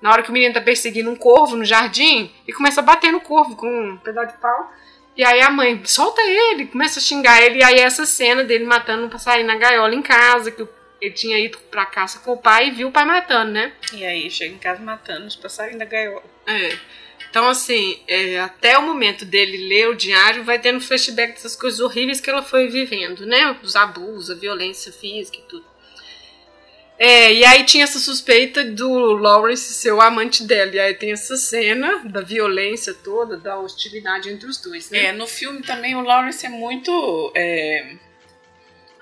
[0.00, 3.10] Na hora que o menino tá perseguindo um corvo no jardim, e começa a bater
[3.10, 4.72] no corvo com um pedaço de pau.
[5.16, 7.60] E aí a mãe, solta ele, começa a xingar ele.
[7.60, 10.66] E aí essa cena dele matando um passarinho na gaiola em casa, que
[11.00, 13.72] ele tinha ido pra caça com o pai e viu o pai matando, né?
[13.92, 16.24] E aí chega em casa matando os passarinhos da gaiola.
[16.46, 16.76] É.
[17.30, 21.80] Então, assim, é, até o momento dele ler o diário, vai tendo flashback dessas coisas
[21.80, 23.56] horríveis que ela foi vivendo, né?
[23.62, 25.64] Os abusos, a violência física e tudo.
[26.98, 30.74] É, e aí tinha essa suspeita do Lawrence ser o amante dela.
[30.74, 35.06] E aí tem essa cena da violência toda, da hostilidade entre os dois, né?
[35.06, 37.96] É, no filme também o Lawrence é muito é,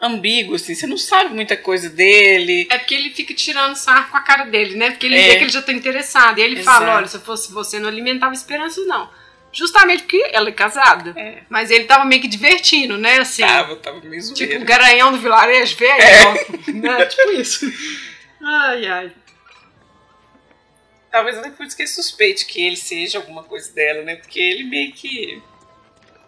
[0.02, 0.74] ambíguo, assim.
[0.74, 2.66] Você não sabe muita coisa dele.
[2.68, 4.90] É porque ele fica tirando sarro com a cara dele, né?
[4.90, 5.28] Porque ele é.
[5.28, 6.38] vê que ele já tá interessado.
[6.38, 6.80] E ele Exato.
[6.80, 9.08] fala, olha, se eu fosse você, não alimentava esperanças, não.
[9.54, 11.14] Justamente porque ela é casada.
[11.16, 11.42] É.
[11.48, 13.18] Mas ele tava meio que divertindo, né?
[13.18, 14.52] Assim, tava, tava meio zoeiro.
[14.52, 16.02] Tipo, o garanhão do vilarejo, velho.
[16.02, 16.74] É.
[16.74, 17.06] Né?
[17.06, 17.72] Tipo isso.
[18.42, 19.12] Ai, ai.
[21.10, 24.16] Talvez até por isso que ele suspeite que ele seja alguma coisa dela, né?
[24.16, 25.40] Porque ele meio que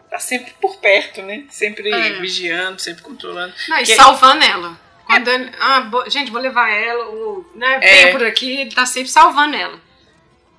[0.09, 1.45] tá sempre por perto, né?
[1.51, 2.21] Sempre é.
[2.21, 3.53] vigiando, sempre controlando.
[3.69, 4.79] Não, e salvando ela.
[5.05, 5.35] Quando é.
[5.35, 8.13] ele, ah, gente, vou levar ela, ou, né, vem é.
[8.13, 9.81] por aqui, ele tá sempre salvando ela.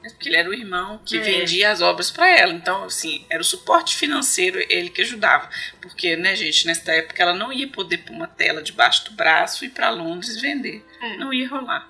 [0.07, 1.19] É porque ele era o irmão que é.
[1.19, 2.53] vendia as obras para ela.
[2.53, 5.49] Então, assim, era o suporte financeiro ele que ajudava.
[5.81, 9.63] Porque, né, gente, nessa época ela não ia poder pôr uma tela debaixo do braço
[9.63, 10.83] e ir para Londres vender.
[11.01, 11.17] É.
[11.17, 11.89] Não ia rolar.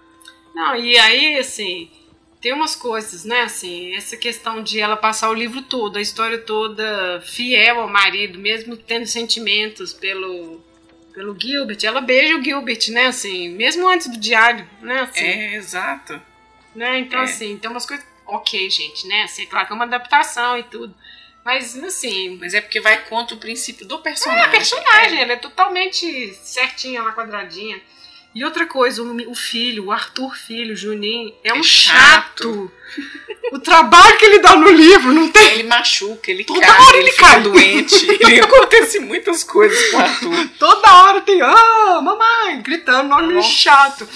[0.55, 1.89] Não, e aí, assim,
[2.41, 6.39] tem umas coisas, né, assim, essa questão de ela passar o livro todo, a história
[6.39, 10.65] toda fiel ao marido, mesmo tendo sentimentos pelo
[11.13, 15.25] pelo Gilbert, ela beija o Gilbert, né, assim, mesmo antes do diário, né, assim.
[15.25, 16.21] É, exato.
[16.75, 16.99] Né?
[16.99, 17.23] Então, é.
[17.23, 18.05] assim, tem umas coisas.
[18.25, 19.23] Ok, gente, né?
[19.23, 20.93] Assim, é claro que é uma adaptação e tudo.
[21.45, 22.37] Mas, assim.
[22.39, 24.43] Mas é porque vai contra o princípio do personagem.
[24.43, 25.21] É, a personagem, é.
[25.21, 27.81] ela é totalmente certinha lá, quadradinha.
[28.37, 31.93] E outra coisa, o, filho, o Arthur Filho, o Juninho, é um é chato.
[32.43, 32.71] chato.
[33.51, 35.53] o trabalho que ele dá no livro não tem.
[35.53, 38.05] Ele machuca, ele Toda cai, hora ele, ele cai doente.
[38.21, 40.49] ele acontece muitas coisas com o Arthur.
[40.59, 44.07] Toda hora tem, ah, mamãe, gritando, nome chato.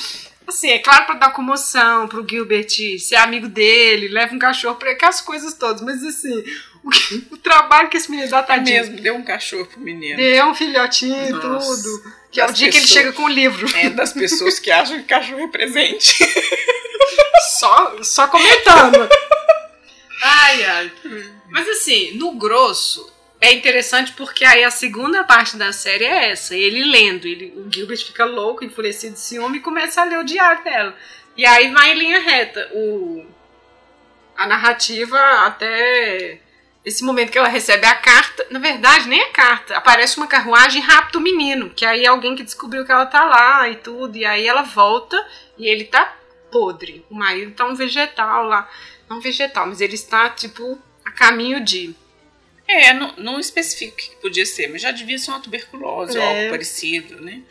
[0.51, 2.67] Assim, é claro para dar comoção pro Gilbert
[2.99, 6.43] ser amigo dele, leva um cachorro para aquelas coisas todas, mas assim,
[6.83, 6.89] o,
[7.35, 10.17] o, trabalho que esse menino dá tá mesmo, deu um cachorro pro menino.
[10.17, 11.81] Deu um filhotinho, Nossa.
[11.81, 12.13] tudo.
[12.29, 13.65] Que é o dia pessoas, que ele chega com o livro.
[13.77, 16.17] É, das pessoas que acham que cachorro é presente.
[17.57, 19.07] só, só comentando.
[20.23, 20.91] Ai, ai.
[21.49, 23.11] Mas assim, no grosso,
[23.41, 26.55] é interessante porque aí a segunda parte da série é essa.
[26.55, 30.23] Ele lendo, ele, o Gilbert fica louco, enfurecido de ciúme e começa a ler o
[30.23, 30.95] diário dela.
[31.35, 32.69] E aí vai em linha reta.
[32.71, 33.25] O,
[34.37, 36.39] a narrativa até
[36.85, 40.81] esse momento que ela recebe a carta, na verdade, nem a carta, aparece uma carruagem
[40.81, 44.17] rapta o menino, que aí é alguém que descobriu que ela tá lá e tudo,
[44.17, 45.15] e aí ela volta
[45.57, 46.15] e ele tá
[46.51, 47.05] podre.
[47.09, 48.69] O marido tá um vegetal lá,
[49.09, 51.95] não vegetal, mas ele está tipo a caminho de
[52.71, 56.19] é, não, não especifica o que podia ser, mas já devia ser uma tuberculose é.
[56.19, 57.41] ou algo parecido, né?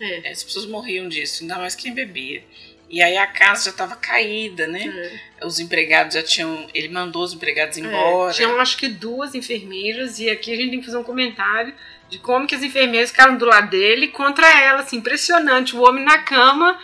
[0.00, 0.30] É.
[0.30, 2.42] As pessoas morriam disso, ainda mais quem bebia.
[2.88, 5.20] E aí a casa já estava caída, né?
[5.40, 5.46] É.
[5.46, 6.68] Os empregados já tinham.
[6.72, 8.30] Ele mandou os empregados é, embora.
[8.30, 8.34] É.
[8.34, 11.74] Tinham acho que duas enfermeiras, e aqui a gente tem que fazer um comentário
[12.08, 15.74] de como que as enfermeiras ficaram do lado dele contra ela, assim, impressionante.
[15.74, 16.78] O homem na cama,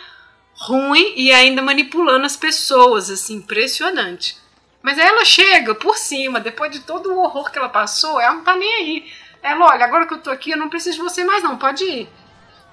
[0.53, 4.42] ruim e ainda manipulando as pessoas, assim, impressionante.
[4.83, 8.33] Mas aí ela chega por cima, depois de todo o horror que ela passou, ela
[8.33, 9.11] não tá nem aí.
[9.41, 11.85] Ela, olha, agora que eu tô aqui, eu não preciso de você mais, não, pode
[11.85, 12.09] ir.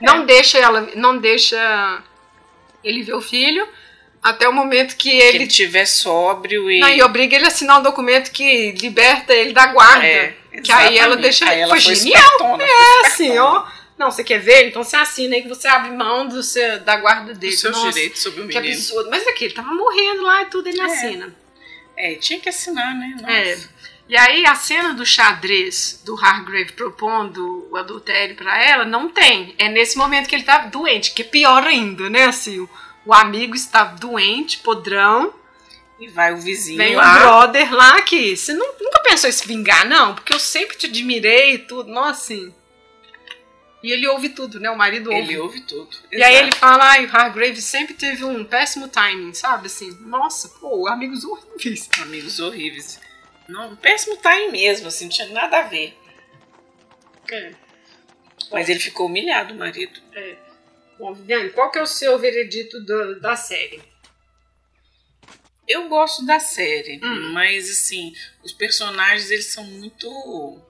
[0.01, 0.07] É.
[0.07, 2.03] Não deixa ela, não deixa
[2.83, 3.67] ele ver o filho
[4.23, 5.31] até o momento que ele.
[5.31, 6.81] Que ele tiver sóbrio e.
[6.81, 10.05] Não, e obriga ele a assinar um documento que liberta ele da guarda.
[10.05, 10.35] É,
[10.65, 11.49] que aí ela deixa.
[11.49, 12.23] Aí ela foi, foi genial.
[12.23, 13.65] Espertona, é, assim, ó.
[13.97, 14.67] Não, você quer ver?
[14.67, 17.53] Então você assina aí que você abre mão do seu, da guarda dele.
[17.53, 18.63] Dos seus Nossa, direitos sobre o menino.
[18.63, 19.11] Que absurdo.
[19.11, 20.85] Mas aqui, ele tava morrendo lá e tudo, ele é.
[20.85, 21.35] assina.
[22.01, 23.16] É, tinha que assinar, né?
[23.20, 23.32] Nossa.
[23.32, 23.59] É.
[24.09, 29.55] E aí a cena do xadrez do Hargrave propondo o adultério para ela não tem.
[29.57, 32.24] É nesse momento que ele tá doente, que é pior ainda, né?
[32.24, 32.68] Assim,
[33.07, 35.32] o amigo está doente, podrão.
[36.01, 37.14] E vai o vizinho Vem lá.
[37.14, 40.14] o brother lá que você nunca pensou em se vingar, não?
[40.14, 41.88] Porque eu sempre te admirei e tudo.
[41.92, 42.55] Nossa, assim.
[43.83, 44.70] E ele ouve tudo, né?
[44.70, 45.22] O marido ouve.
[45.22, 45.97] Ele ouve tudo.
[46.12, 46.31] E Exato.
[46.31, 49.66] aí ele fala, ai, o Hargrave sempre teve um péssimo timing, sabe?
[49.66, 51.89] Assim, nossa, pô, amigos horríveis.
[52.03, 53.01] Amigos horríveis.
[53.49, 55.97] Não, um péssimo timing mesmo, assim, não tinha nada a ver.
[57.31, 57.55] É.
[58.53, 60.01] Mas ele ficou humilhado, o marido.
[60.14, 60.37] É.
[60.99, 63.83] Bom, Viviane, qual que é o seu veredito do, da série?
[65.66, 67.33] Eu gosto da série, hum.
[67.33, 68.12] mas assim,
[68.43, 70.61] os personagens eles são muito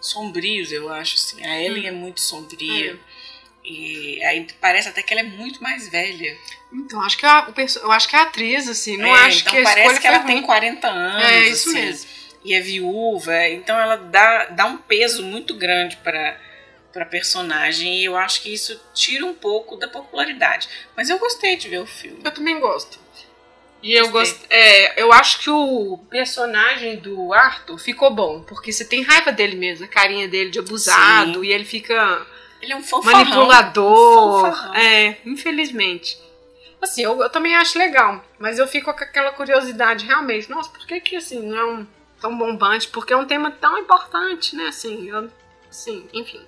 [0.00, 1.44] sombrios, eu acho assim.
[1.44, 1.88] A Ellen hum.
[1.88, 2.92] é muito sombria.
[2.92, 3.20] É.
[3.62, 6.36] E aí parece até que ela é muito mais velha.
[6.72, 9.58] Então, acho que a, eu acho que a atriz, assim, não é, acho então que
[9.58, 10.34] a parece que ela ruim.
[10.34, 11.30] tem 40 anos.
[11.30, 12.10] É, isso assim, mesmo.
[12.42, 16.40] E é viúva, então ela dá, dá um peso muito grande para
[16.92, 20.68] para personagem e eu acho que isso tira um pouco da popularidade.
[20.96, 22.20] Mas eu gostei de ver o filme.
[22.24, 22.98] Eu também gosto.
[23.82, 28.84] E eu gosto, é, eu acho que o personagem do Arthur ficou bom, porque você
[28.84, 31.46] tem raiva dele mesmo, a carinha dele de abusado Sim.
[31.46, 32.26] e ele fica
[32.60, 34.70] ele é um manipulador.
[34.70, 36.18] Um é, infelizmente.
[36.80, 40.48] Assim, eu, eu, também acho legal, mas eu fico com aquela curiosidade realmente.
[40.48, 41.86] Nossa, por que que assim não é um
[42.20, 42.88] tão bombante?
[42.88, 44.68] Porque é um tema tão importante, né?
[44.68, 45.30] Assim, eu,
[45.70, 46.40] assim, enfim.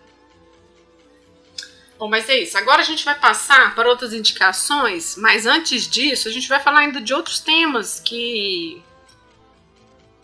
[2.03, 2.59] Bom, mas é isso.
[2.59, 6.81] Agora a gente vai passar para outras indicações, mas antes disso, a gente vai falar
[6.81, 8.83] ainda de outros temas que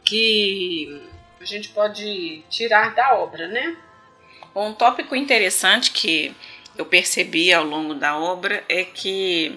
[0.05, 1.01] que
[1.41, 3.76] a gente pode tirar da obra, né?
[4.57, 6.35] Um tópico interessante que
[6.76, 9.57] eu percebi ao longo da obra é que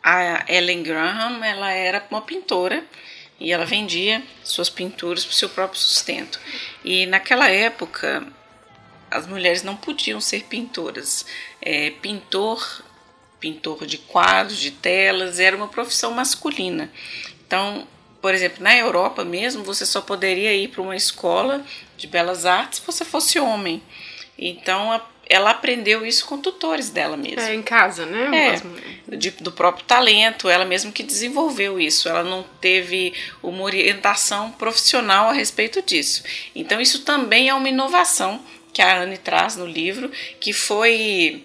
[0.00, 2.84] a Ellen Graham ela era uma pintora
[3.40, 6.38] e ela vendia suas pinturas para o seu próprio sustento.
[6.84, 8.24] E naquela época
[9.10, 11.26] as mulheres não podiam ser pintoras.
[11.60, 12.82] É, pintor,
[13.40, 16.90] pintor de quadros, de telas, era uma profissão masculina.
[17.46, 17.86] Então,
[18.20, 21.64] por exemplo, na Europa mesmo, você só poderia ir para uma escola
[21.96, 23.82] de belas artes se você fosse homem.
[24.38, 27.42] Então, a, ela aprendeu isso com tutores dela mesma.
[27.42, 28.60] É, em casa, né?
[29.08, 32.08] É, de, do próprio talento, ela mesma que desenvolveu isso.
[32.08, 36.22] Ela não teve uma orientação profissional a respeito disso.
[36.54, 38.42] Então, isso também é uma inovação
[38.76, 41.42] que a Anne traz no livro, que foi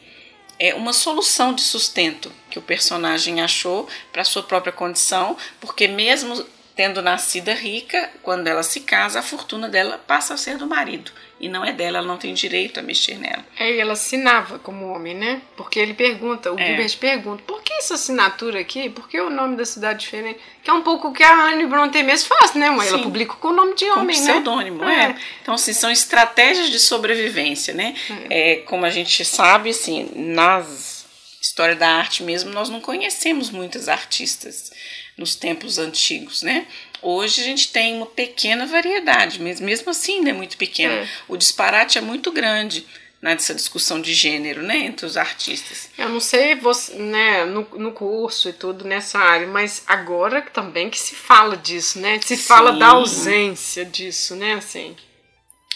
[0.60, 6.46] é, uma solução de sustento que o personagem achou para sua própria condição, porque mesmo
[6.76, 11.10] tendo nascida rica, quando ela se casa, a fortuna dela passa a ser do marido.
[11.42, 13.44] E não é dela, ela não tem direito a mexer nela.
[13.58, 15.42] É, e ela assinava como homem, né?
[15.58, 16.68] Porque ele pergunta, o é.
[16.68, 18.90] Gilbert pergunta, por que essa assinatura aqui?
[18.90, 20.40] Por que o nome da cidade diferente?
[20.64, 22.88] Que é um pouco o que a Anne Bronte mesmo faz, né, mãe?
[22.88, 24.32] Ela publica com o nome de homem, com né?
[24.32, 25.06] pseudônimo, é.
[25.06, 25.16] é.
[25.42, 27.96] Então, assim, são estratégias de sobrevivência, né?
[28.30, 28.52] É.
[28.52, 31.02] é como a gente sabe, assim, nas
[31.42, 34.72] história da arte mesmo, nós não conhecemos muitas artistas
[35.18, 36.68] nos tempos antigos, né?
[37.02, 40.94] Hoje a gente tem uma pequena variedade, mas mesmo assim é muito pequena.
[40.94, 41.08] É.
[41.28, 42.86] O disparate é muito grande
[43.22, 45.90] nessa discussão de gênero, né, entre os artistas.
[45.98, 50.90] Eu não sei você, né, no, no curso e tudo nessa área, mas agora também
[50.90, 52.20] que se fala disso, né?
[52.20, 52.44] Se Sim.
[52.44, 54.96] fala da ausência disso, né, assim.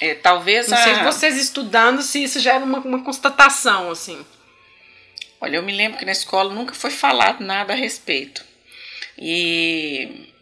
[0.02, 0.84] É, talvez Não a...
[0.84, 4.26] sei vocês estudando se isso já era uma, uma constatação, assim.
[5.40, 8.44] Olha, eu me lembro que na escola nunca foi falado nada a respeito.
[9.18, 10.34] E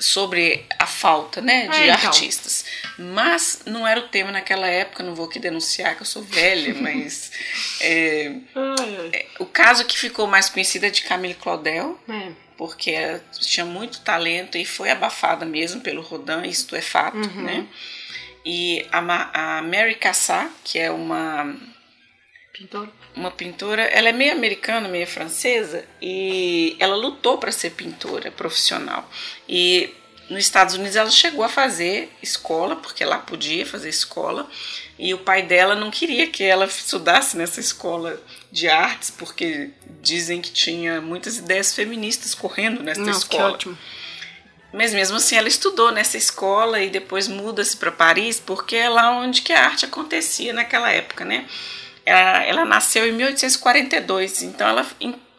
[0.00, 2.08] sobre a falta né, de é, então.
[2.08, 2.64] artistas.
[2.98, 6.74] Mas não era o tema naquela época, não vou aqui denunciar que eu sou velha,
[6.80, 7.30] mas
[7.80, 8.32] é,
[9.12, 12.32] é, o caso que ficou mais conhecido é de Camille Claudel, é.
[12.56, 17.42] porque ela tinha muito talento e foi abafada mesmo pelo Rodin, isto é fato, uhum.
[17.42, 17.66] né?
[18.44, 21.54] E a, a Mary Cassar, que é uma
[22.60, 28.30] pintora uma pintora, ela é meio americana, meio francesa, e ela lutou para ser pintora
[28.30, 29.08] profissional.
[29.48, 29.94] E
[30.28, 34.48] nos Estados Unidos ela chegou a fazer escola, porque lá podia fazer escola,
[34.98, 38.20] e o pai dela não queria que ela estudasse nessa escola
[38.52, 43.58] de artes, porque dizem que tinha muitas ideias feministas correndo nessa Nossa, escola.
[44.72, 49.10] Mas mesmo assim ela estudou nessa escola e depois muda-se para Paris, porque é lá
[49.10, 51.48] onde que a arte acontecia naquela época, né?
[52.04, 54.86] Ela, ela nasceu em 1842, então ela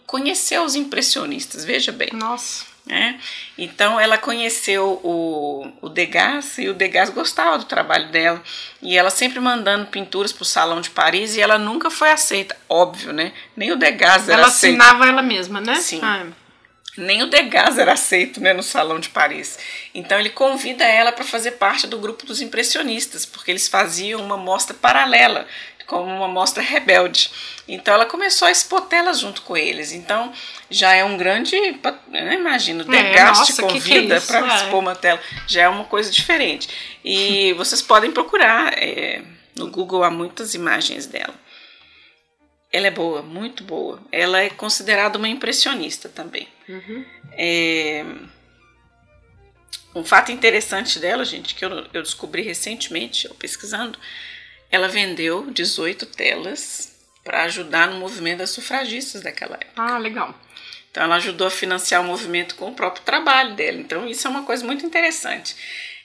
[0.06, 2.10] conheceu os impressionistas, veja bem.
[2.14, 2.72] Nossa.
[2.90, 3.14] É?
[3.58, 8.42] Então ela conheceu o, o Degas e o Degas gostava do trabalho dela
[8.82, 12.58] e ela sempre mandando pinturas para o Salão de Paris e ela nunca foi aceita,
[12.68, 13.34] óbvio, né?
[13.56, 14.76] Nem o Degas era ela aceito.
[14.76, 15.76] Ela assinava ela mesma, né?
[15.76, 16.00] Sim.
[16.02, 16.26] Ah.
[16.98, 19.58] Nem o Degas era aceito né, no Salão de Paris.
[19.94, 24.36] Então ele convida ela para fazer parte do grupo dos impressionistas, porque eles faziam uma
[24.36, 25.48] mostra paralela
[25.92, 27.30] como uma mostra rebelde.
[27.68, 29.92] Então ela começou a expotê-la junto com eles.
[29.92, 30.32] Então
[30.70, 31.54] já é um grande,
[32.08, 34.56] né, imagino, desgaste é, convida para é.
[34.56, 35.20] expor uma tela.
[35.46, 36.70] Já é uma coisa diferente.
[37.04, 39.22] E vocês podem procurar é,
[39.54, 41.36] no Google há muitas imagens dela.
[42.72, 44.02] Ela é boa, muito boa.
[44.14, 46.48] Ela é considerada uma impressionista também.
[46.70, 47.06] Uhum.
[47.34, 48.06] É,
[49.94, 54.00] um fato interessante dela, gente, que eu, eu descobri recentemente, eu pesquisando,
[54.72, 56.92] ela vendeu 18 telas
[57.24, 59.74] para ajudar no movimento das sufragistas daquela época.
[59.76, 60.34] Ah, legal.
[60.90, 63.78] Então ela ajudou a financiar o movimento com o próprio trabalho dela.
[63.78, 65.56] Então isso é uma coisa muito interessante.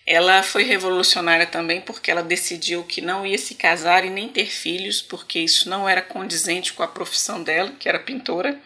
[0.06, 4.46] Ela foi revolucionária também porque ela decidiu que não ia se casar e nem ter
[4.46, 8.60] filhos, porque isso não era condizente com a profissão dela, que era pintora.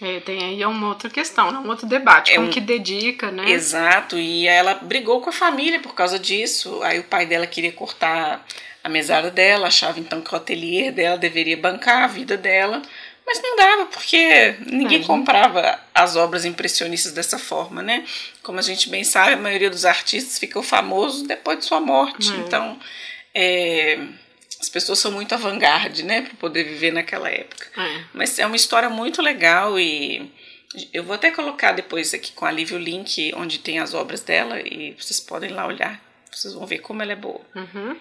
[0.00, 1.58] É, tem aí uma outra questão, né?
[1.58, 2.50] um outro debate, é como um...
[2.50, 3.50] que dedica, né?
[3.50, 6.82] Exato, e ela brigou com a família por causa disso.
[6.82, 8.46] Aí o pai dela queria cortar
[8.86, 12.80] a mesada dela, achava então que o ateliê dela deveria bancar a vida dela,
[13.26, 18.06] mas não dava porque ninguém comprava as obras impressionistas dessa forma, né?
[18.44, 22.30] Como a gente bem sabe, a maioria dos artistas ficou famoso depois de sua morte,
[22.30, 22.46] uhum.
[22.46, 22.78] então
[23.34, 23.98] é,
[24.60, 27.66] as pessoas são muito avant-garde, né, para poder viver naquela época.
[27.76, 28.04] É.
[28.14, 30.32] Mas é uma história muito legal e
[30.92, 34.20] eu vou até colocar depois aqui com a Lívia o link onde tem as obras
[34.20, 37.40] dela e vocês podem lá olhar, vocês vão ver como ela é boa.
[37.52, 37.96] Uhum.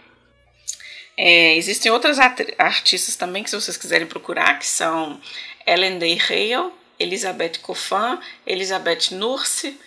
[1.18, 5.20] É, existem outras artistas também que, se vocês quiserem procurar, que são
[5.66, 9.78] Ellen Day Hale, Elizabeth Coffin, Elizabeth Nurse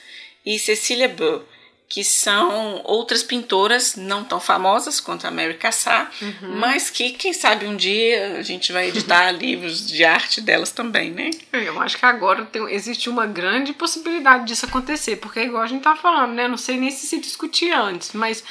[0.45, 1.45] e Cecília Beau,
[1.89, 6.57] que são outras pintoras não tão famosas quanto a Mary Cassar, uhum.
[6.57, 11.11] mas que, quem sabe, um dia a gente vai editar livros de arte delas também,
[11.11, 11.31] né?
[11.53, 15.83] Eu acho que agora tem, existe uma grande possibilidade disso acontecer, porque igual a gente
[15.83, 16.47] tá falando, né?
[16.47, 18.45] Não sei nem se se discutia antes, mas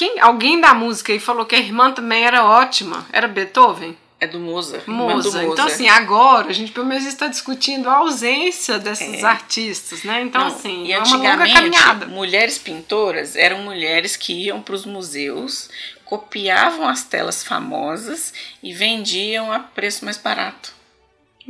[0.00, 3.06] quem, alguém da música e falou que a irmã também era ótima.
[3.12, 3.94] Era Beethoven?
[4.18, 4.86] É do Mozart.
[4.86, 5.46] Mozart.
[5.46, 9.26] Então, assim, agora a gente pelo menos está discutindo a ausência desses é.
[9.26, 10.22] artistas, né?
[10.22, 12.06] Então, Não, assim, e é uma longa caminhada.
[12.06, 15.68] Mulheres pintoras eram mulheres que iam para os museus,
[16.06, 18.32] copiavam as telas famosas
[18.62, 20.79] e vendiam a preço mais barato.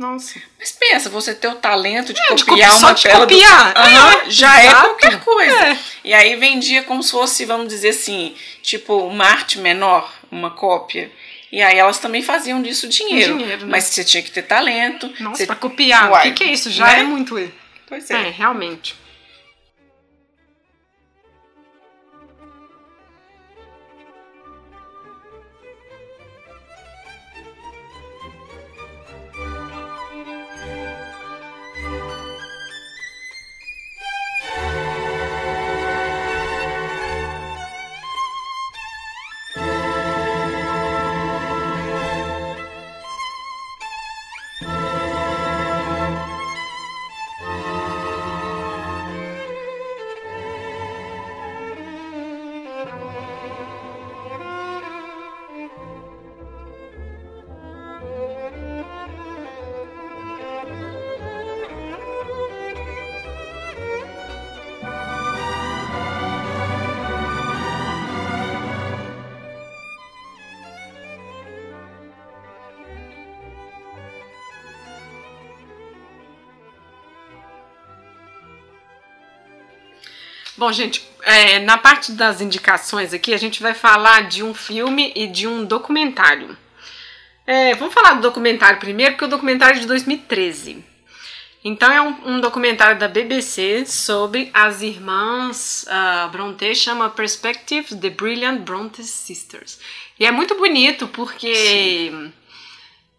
[0.01, 0.41] Nossa.
[0.57, 3.19] Mas pensa, você ter o talento de é, copiar de uma tela.
[3.19, 3.73] Copiar.
[3.73, 3.79] Do...
[3.79, 4.77] Uhum, já é exato.
[4.77, 5.67] é qualquer coisa.
[5.67, 5.77] É.
[6.03, 11.11] E aí vendia como se fosse, vamos dizer assim, tipo uma arte menor, uma cópia.
[11.51, 13.37] E aí elas também faziam disso dinheiro.
[13.37, 13.71] dinheiro né?
[13.71, 15.13] Mas você tinha que ter talento.
[15.19, 15.45] Nossa, você...
[15.45, 16.09] pra copiar.
[16.09, 16.71] Uai, o que, que, é isso?
[16.71, 17.01] Já né?
[17.01, 17.35] é muito.
[17.87, 18.27] Pois é.
[18.27, 18.95] É, realmente.
[80.61, 85.11] Bom, gente, é, na parte das indicações aqui, a gente vai falar de um filme
[85.15, 86.55] e de um documentário.
[87.47, 90.85] É, vamos falar do documentário primeiro, porque o documentário é de 2013.
[91.63, 98.11] Então é um, um documentário da BBC sobre as irmãs uh, Bronte, chama Perspective The
[98.11, 99.79] Brilliant Bronte Sisters.
[100.19, 102.13] E é muito bonito porque,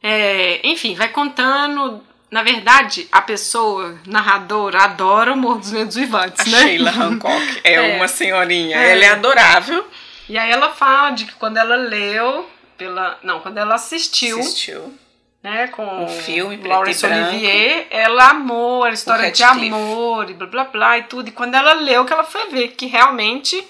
[0.01, 6.41] é, enfim, vai contando na verdade, a pessoa narradora adora o Morro dos Ventos Vivantes,
[6.41, 6.63] a né?
[6.63, 8.75] Sheila Hancock é, é, uma senhorinha.
[8.75, 8.93] É.
[8.93, 9.87] Ela é adorável.
[10.27, 14.99] E aí ela fala de que quando ela leu pela, não, quando ela assistiu, assistiu
[15.43, 20.65] né, com um filme Laurence Olivier, ela amou a história de amor e blá blá
[20.65, 21.29] blá e tudo.
[21.29, 23.63] E quando ela leu, que ela foi ver que realmente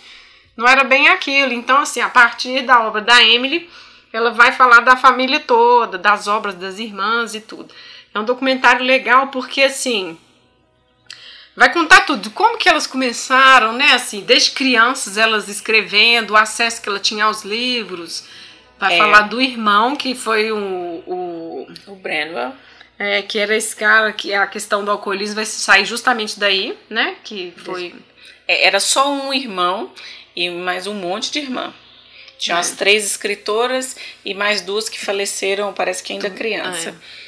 [0.57, 1.53] não era bem aquilo.
[1.53, 3.69] Então, assim, a partir da obra da Emily,
[4.13, 7.75] ela vai falar da família toda, das obras das irmãs e tudo.
[8.15, 10.19] É um documentário legal porque, assim,
[11.57, 12.31] vai contar tudo.
[12.31, 13.93] Como que elas começaram, né?
[13.93, 18.25] Assim, desde crianças, elas escrevendo, o acesso que ela tinha aos livros.
[18.79, 18.99] Vai é.
[18.99, 20.59] falar do irmão, que foi o...
[21.07, 22.53] O, o Branwell.
[22.99, 27.17] É, que era esse cara, que a questão do alcoolismo vai sair justamente daí, né?
[27.25, 27.95] Que foi...
[28.47, 29.93] É, era só um irmão
[30.37, 31.73] e mais um monte de irmã.
[32.39, 32.61] Tinha é.
[32.61, 36.91] as três escritoras e mais duas que faleceram, parece que ainda criança.
[36.91, 37.22] É.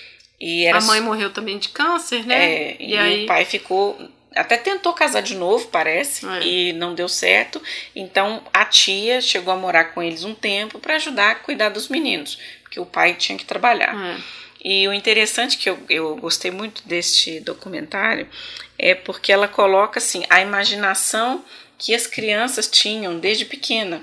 [0.44, 0.68] E.
[0.68, 2.52] A mãe morreu também de câncer, né?
[2.52, 3.24] É, e, e aí...
[3.24, 3.98] o pai ficou.
[4.36, 6.42] Até tentou casar de novo, parece, é.
[6.42, 7.62] e não deu certo.
[7.96, 11.88] Então a tia chegou a morar com eles um tempo para ajudar a cuidar dos
[11.88, 13.94] meninos, porque o pai tinha que trabalhar.
[13.96, 14.20] É.
[14.62, 18.28] E o interessante que eu, eu gostei muito deste documentário
[18.78, 21.42] é porque ela coloca assim a imaginação
[21.78, 24.02] que as crianças tinham desde pequena.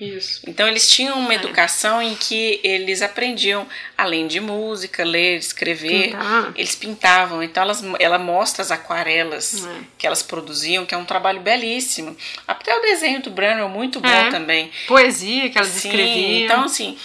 [0.00, 0.40] Isso.
[0.46, 1.36] Então eles tinham uma é.
[1.36, 6.52] educação em que eles aprendiam, além de música, ler, escrever, Pintar.
[6.56, 7.42] eles pintavam.
[7.42, 9.80] Então elas, ela mostra as aquarelas é.
[9.98, 12.16] que elas produziam, que é um trabalho belíssimo.
[12.48, 14.30] Até o desenho do Brano é muito bom é.
[14.30, 14.70] também.
[14.88, 16.44] Poesia que elas Sim, escreviam.
[16.44, 16.96] Então, assim,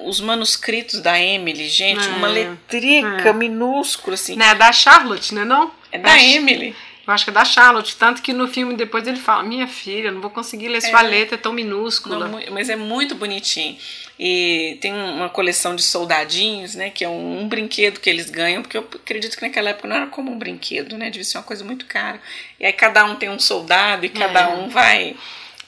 [0.00, 2.32] os manuscritos da Emily, gente, uma é.
[2.32, 3.32] letrica é.
[3.32, 4.34] minúscula, assim.
[4.34, 5.70] Não é da Charlotte, né não?
[5.92, 6.74] É da, da Emily.
[7.06, 10.12] Eu acho que é da Charlotte, tanto que no filme depois ele fala: Minha filha,
[10.12, 12.28] não vou conseguir ler sua é, letra, é tão minúscula.
[12.28, 13.76] Não, mas é muito bonitinho.
[14.18, 16.90] E tem uma coleção de soldadinhos, né?
[16.90, 19.96] Que é um, um, brinquedo que eles ganham, porque eu acredito que naquela época não
[19.96, 21.10] era como um brinquedo, né?
[21.10, 22.20] Devia ser uma coisa muito cara.
[22.60, 24.46] E aí cada um tem um soldado e cada é.
[24.54, 25.16] um vai.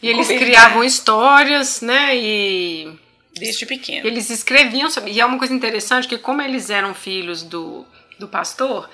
[0.01, 2.17] E eles criavam histórias, né?
[2.17, 2.93] E.
[3.37, 4.07] Desde pequeno.
[4.07, 5.11] Eles escreviam sobre.
[5.11, 7.85] E é uma coisa interessante que, como eles eram filhos do,
[8.21, 8.89] do pastor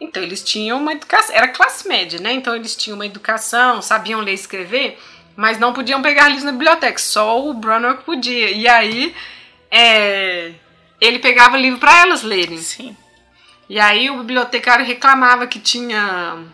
[0.00, 2.32] então eles tinham uma educação, era classe média, né?
[2.32, 4.98] Então eles tinham uma educação, sabiam ler e escrever,
[5.34, 8.50] mas não podiam pegar livros na biblioteca, só o Brunner podia.
[8.50, 9.14] E aí
[9.70, 10.52] é,
[11.00, 12.58] ele pegava livro para elas lerem.
[12.58, 12.96] Sim.
[13.68, 16.44] E aí o bibliotecário reclamava que tinha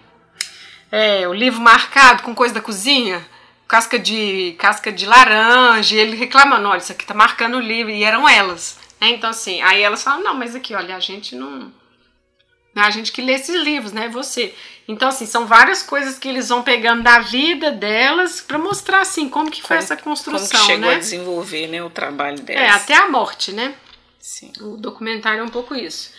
[0.90, 3.26] é, o livro marcado com coisa da cozinha,
[3.66, 7.90] casca de casca de laranja, e ele reclamando, olha, isso aqui tá marcando o livro,
[7.92, 8.78] e eram elas.
[9.00, 9.10] Né?
[9.10, 11.72] Então assim, aí elas falam, não, mas aqui, olha, a gente não
[12.74, 14.08] a gente que lê esses livros, né?
[14.08, 14.54] Você.
[14.88, 19.28] Então, assim, são várias coisas que eles vão pegando da vida delas para mostrar, assim,
[19.28, 20.96] como que foi como, essa construção, como que chegou né?
[20.96, 22.62] a desenvolver, né, o trabalho delas.
[22.62, 23.74] É, até a morte, né?
[24.18, 24.52] Sim.
[24.60, 26.12] O documentário é um pouco isso.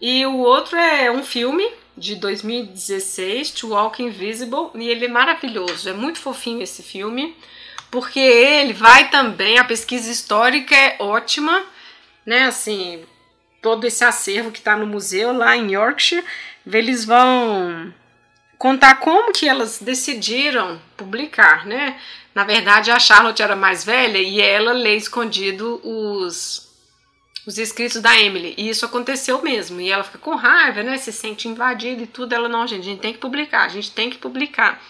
[0.00, 5.88] E o outro é um filme de 2016, To Walk Invisible, e ele é maravilhoso.
[5.88, 7.36] É muito fofinho esse filme,
[7.90, 11.64] porque ele vai também, a pesquisa histórica é ótima,
[12.24, 12.44] né?
[12.44, 13.04] Assim,
[13.62, 16.24] todo esse acervo que está no museu lá em Yorkshire,
[16.66, 17.94] eles vão
[18.58, 21.98] contar como que elas decidiram publicar, né?
[22.34, 26.70] Na verdade, a Charlotte era mais velha e ela lê escondido os
[27.46, 28.54] os escritos da Emily.
[28.56, 29.80] E isso aconteceu mesmo.
[29.80, 30.96] E ela fica com raiva, né?
[30.96, 32.32] Se sente invadida e tudo.
[32.32, 34.80] Ela, não, gente, a gente tem que publicar, a gente tem que publicar.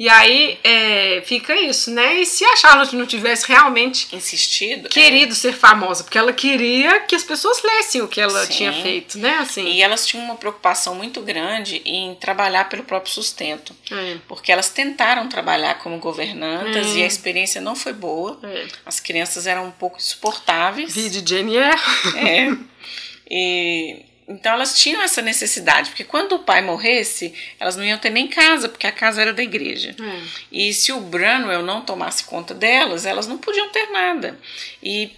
[0.00, 2.22] E aí é, fica isso, né?
[2.22, 5.36] E se a Charlotte não tivesse realmente insistido, querido é.
[5.36, 8.52] ser famosa, porque ela queria que as pessoas lessem o que ela Sim.
[8.52, 9.36] tinha feito, né?
[9.40, 9.62] Assim.
[9.66, 14.16] E elas tinham uma preocupação muito grande em trabalhar pelo próprio sustento, é.
[14.26, 17.00] porque elas tentaram trabalhar como governantas é.
[17.00, 18.40] e a experiência não foi boa.
[18.42, 18.68] É.
[18.86, 20.94] As crianças eram um pouco insuportáveis.
[20.94, 21.74] Vide Jenny é.
[22.16, 22.56] É.
[23.32, 28.10] E então elas tinham essa necessidade, porque quando o pai morresse, elas não iam ter
[28.10, 29.94] nem casa, porque a casa era da igreja.
[29.98, 30.22] Hum.
[30.52, 34.38] E se o Branwell não tomasse conta delas, elas não podiam ter nada.
[34.80, 35.12] E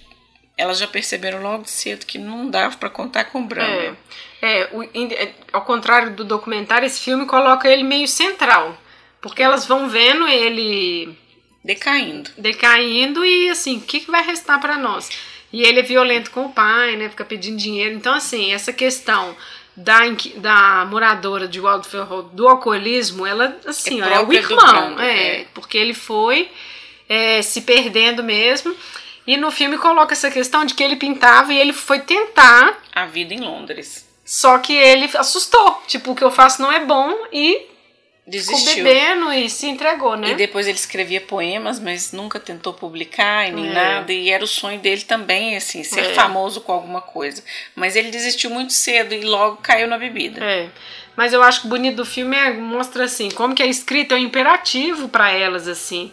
[0.56, 3.96] elas já perceberam logo cedo que não dava para contar com o Branwell.
[4.40, 8.80] É, é, o, é, ao contrário do documentário, esse filme coloca ele meio central,
[9.20, 11.18] porque elas vão vendo ele
[11.62, 15.10] decaindo, decaindo e assim, o que, que vai restar para nós?
[15.53, 17.09] E ele é violento com o pai, né?
[17.09, 17.94] Fica pedindo dinheiro.
[17.94, 19.36] Então, assim, essa questão
[19.76, 20.00] da,
[20.36, 21.94] da moradora de Waldorf
[22.32, 24.98] do alcoolismo, ela, assim, é, ó, é o irmão.
[24.98, 26.50] É, é, porque ele foi
[27.09, 28.74] é, se perdendo mesmo.
[29.26, 32.82] E no filme coloca essa questão de que ele pintava e ele foi tentar.
[32.94, 34.09] A vida em Londres.
[34.24, 35.82] Só que ele assustou.
[35.86, 37.66] Tipo, o que eu faço não é bom e
[38.24, 38.56] Desistiu.
[38.56, 40.30] Ficou bebendo e se entregou, né?
[40.30, 43.72] E depois ele escrevia poemas, mas nunca tentou publicar e nem é.
[43.72, 44.12] nada.
[44.12, 46.14] E era o sonho dele também, assim, ser é.
[46.14, 47.42] famoso com alguma coisa.
[47.74, 50.42] Mas ele desistiu muito cedo e logo caiu na bebida.
[50.44, 50.68] É.
[51.16, 54.14] Mas eu acho que o bonito do filme é, mostra, assim, como que é escrito,
[54.14, 56.12] é um imperativo para elas, assim.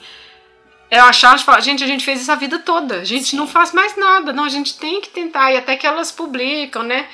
[0.89, 3.01] Eu achava, gente, a gente fez isso a vida toda.
[3.01, 3.37] A gente Sim.
[3.37, 4.33] não faz mais nada.
[4.33, 5.53] Não, a gente tem que tentar.
[5.53, 7.07] E até que elas publicam, né?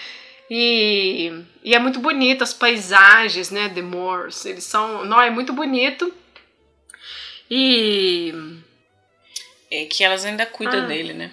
[0.50, 1.34] E,
[1.66, 4.46] e é muito bonito as paisagens, né, The Moors.
[4.46, 6.14] Eles são, não é muito bonito.
[7.50, 8.32] E
[9.72, 10.86] é que elas ainda cuidam ah.
[10.86, 11.32] dele, né?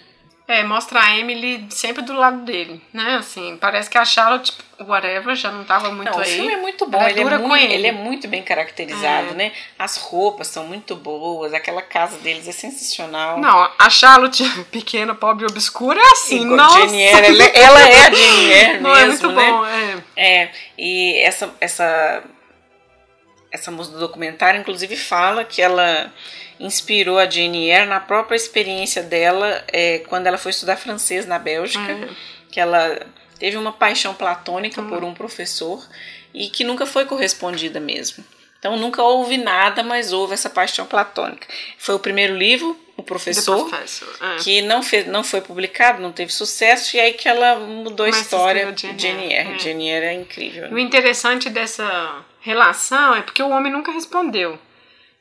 [0.53, 3.17] É, mostra a Emily sempre do lado dele, né?
[3.17, 4.53] Assim, parece que a Charlotte,
[4.87, 6.31] whatever, já não tava muito não, aí.
[6.31, 7.73] O filme é muito bom, ele é muito, ele.
[7.73, 9.35] ele é muito bem caracterizado, é.
[9.35, 9.53] né?
[9.79, 13.41] As roupas são muito boas, aquela casa deles é sensacional.
[13.41, 16.81] Não, a Charlotte, pequena, pobre e obscura, é assim, Igual nossa!
[16.81, 19.51] Janier, ela, é, ela é a Janier não, mesmo, é muito né?
[19.51, 20.03] bom, é.
[20.15, 22.23] É, e essa, essa,
[23.53, 26.11] essa moça do documentário, inclusive, fala que ela
[26.59, 31.39] inspirou a Jane Eyre na própria experiência dela é, quando ela foi estudar francês na
[31.39, 32.09] Bélgica, uhum.
[32.51, 33.05] que ela
[33.39, 34.89] teve uma paixão platônica uhum.
[34.89, 35.87] por um professor
[36.33, 38.25] e que nunca foi correspondida mesmo.
[38.59, 41.47] Então nunca houve nada, mas houve essa paixão platônica.
[41.77, 44.37] Foi o primeiro livro, O Professor, é.
[44.37, 48.17] que não, fez, não foi publicado, não teve sucesso, e aí que ela mudou mas
[48.17, 48.73] a história.
[48.77, 49.55] Jane, Jane Eyre.
[49.55, 49.59] É.
[49.59, 50.71] Jane Eyre é incrível.
[50.71, 54.59] O interessante dessa relação é porque o homem nunca respondeu.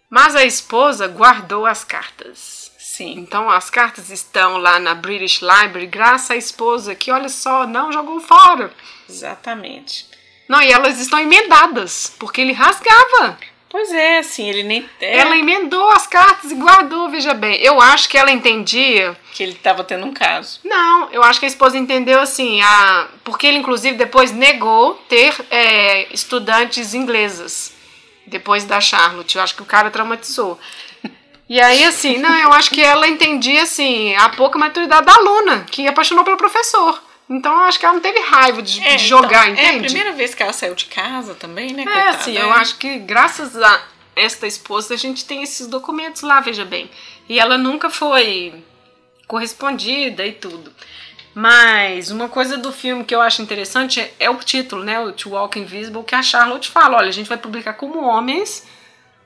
[0.09, 2.71] Mas a esposa guardou as cartas.
[2.77, 3.13] Sim.
[3.17, 7.91] Então as cartas estão lá na British Library, graças à esposa que, olha só, não
[7.91, 8.73] jogou fora.
[9.07, 10.09] Exatamente.
[10.49, 13.37] Não, e elas estão emendadas, porque ele rasgava.
[13.71, 14.89] Pois é, assim, ele nem.
[14.99, 15.19] É.
[15.19, 17.55] Ela emendou as cartas e guardou, veja bem.
[17.61, 19.17] Eu acho que ela entendia.
[19.31, 20.59] Que ele estava tendo um caso.
[20.61, 23.07] Não, eu acho que a esposa entendeu assim, a...
[23.23, 27.73] porque ele, inclusive, depois negou ter é, estudantes inglesas
[28.27, 29.37] depois da Charlotte.
[29.37, 30.59] Eu acho que o cara traumatizou.
[31.47, 35.65] E aí, assim, não, eu acho que ela entendia, assim, a pouca maturidade da aluna,
[35.69, 37.01] que apaixonou pelo professor.
[37.31, 39.75] Então, eu acho que ela não teve raiva de, é, de jogar, então, entende?
[39.75, 41.83] É a primeira vez que ela saiu de casa também, né?
[41.83, 42.41] É, coitada, assim, é.
[42.41, 43.81] eu acho que graças a
[44.13, 46.91] esta esposa, a gente tem esses documentos lá, veja bem.
[47.29, 48.53] E ela nunca foi
[49.27, 50.73] correspondida e tudo.
[51.33, 54.99] Mas uma coisa do filme que eu acho interessante é, é, o título, né?
[54.99, 58.67] O To Walk Invisible, que a Charlotte fala: olha, a gente vai publicar como homens,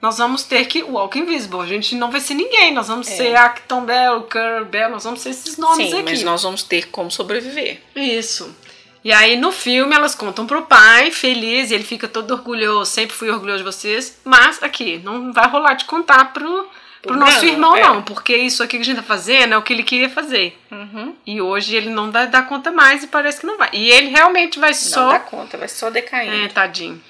[0.02, 1.62] nós vamos ter que walk invisible.
[1.62, 3.16] A gente não vai ser ninguém, nós vamos é.
[3.16, 6.04] ser Acton Bell, Curl Bell, nós vamos ser esses nomes Sim, aqui.
[6.04, 7.82] Mas nós vamos ter como sobreviver.
[7.96, 8.56] Isso.
[9.04, 13.16] E aí no filme elas contam pro pai, feliz, e ele fica todo orgulhoso, sempre
[13.16, 16.68] fui orgulhoso de vocês, mas aqui, não vai rolar de contar pro
[17.06, 17.84] pro nosso irmão, é.
[17.84, 20.58] não, porque isso aqui que a gente tá fazendo é o que ele queria fazer.
[20.72, 21.16] Uhum.
[21.26, 23.70] E hoje ele não vai dar conta mais e parece que não vai.
[23.74, 25.04] E ele realmente vai só.
[25.04, 26.36] Não dá conta, vai só decaindo.
[26.36, 27.02] É, tadinho.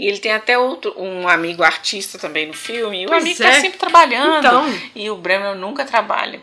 [0.00, 3.02] E ele tem até outro, um amigo artista também no filme.
[3.02, 3.54] E o amigo tá é.
[3.56, 4.38] tá sempre trabalhando.
[4.46, 4.80] Então.
[4.94, 6.40] E o Bremer nunca trabalha.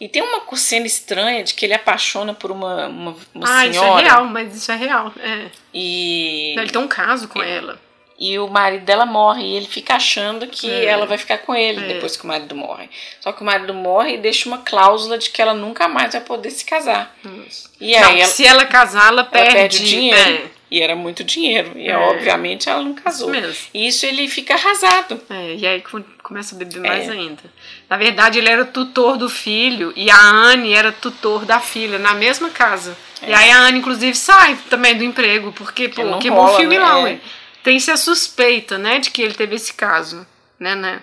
[0.00, 3.70] E tem uma cena estranha de que ele apaixona por uma, uma, uma ah, senhora.
[3.70, 5.12] isso é real, mas isso é real.
[5.18, 5.46] É.
[5.74, 6.54] E.
[6.56, 7.56] Ele tem um caso com é.
[7.56, 7.80] ela
[8.16, 10.84] e o marido dela morre e ele fica achando que é.
[10.84, 11.94] ela vai ficar com ele é.
[11.94, 12.90] depois que o marido morre.
[13.18, 16.20] Só que o marido morre e deixa uma cláusula de que ela nunca mais vai
[16.20, 17.16] poder se casar.
[17.48, 17.70] Isso.
[17.80, 20.50] E aí não, ela, se ela casar, ela perde, ela perde o dinheiro.
[20.70, 20.76] É.
[20.76, 21.72] E era muito dinheiro.
[21.76, 21.96] E é.
[21.96, 23.32] obviamente ela não casou.
[23.32, 23.56] Isso mesmo.
[23.74, 25.20] E isso ele fica arrasado.
[25.28, 25.82] É, e aí
[26.22, 27.12] começa a beber mais é.
[27.12, 27.42] ainda.
[27.88, 32.14] Na verdade, ele era tutor do filho e a Anne era tutor da filha na
[32.14, 32.96] mesma casa.
[33.26, 36.80] E aí a Anne, inclusive, sai também do emprego, porque, pô, queimou o filme né?
[36.80, 37.20] lá, ué
[37.62, 40.26] tem-se a suspeita, né, de que ele teve esse caso,
[40.58, 41.02] né, né?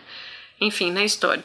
[0.59, 1.43] Enfim, na história.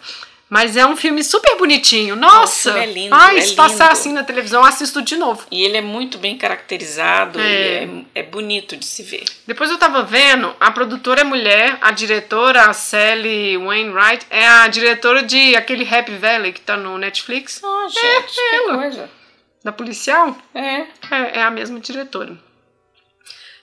[0.52, 2.14] Mas é um filme super bonitinho.
[2.14, 2.78] Nossa!
[2.78, 3.14] é lindo.
[3.14, 5.46] Ai, é se passar assim na televisão, assisto de novo.
[5.50, 7.40] E ele é muito bem caracterizado.
[7.40, 7.84] É.
[7.84, 9.24] É, é, bonito de se ver.
[9.46, 14.68] Depois eu tava vendo, a produtora é mulher, a diretora, a Sally Wainwright, é a
[14.68, 17.62] diretora de aquele Happy Valley que tá no Netflix.
[17.64, 18.76] Ah, gente, é, que ela.
[18.76, 19.10] coisa.
[19.64, 20.36] Da policial?
[20.54, 20.80] É.
[20.80, 20.86] é.
[21.38, 22.36] É a mesma diretora.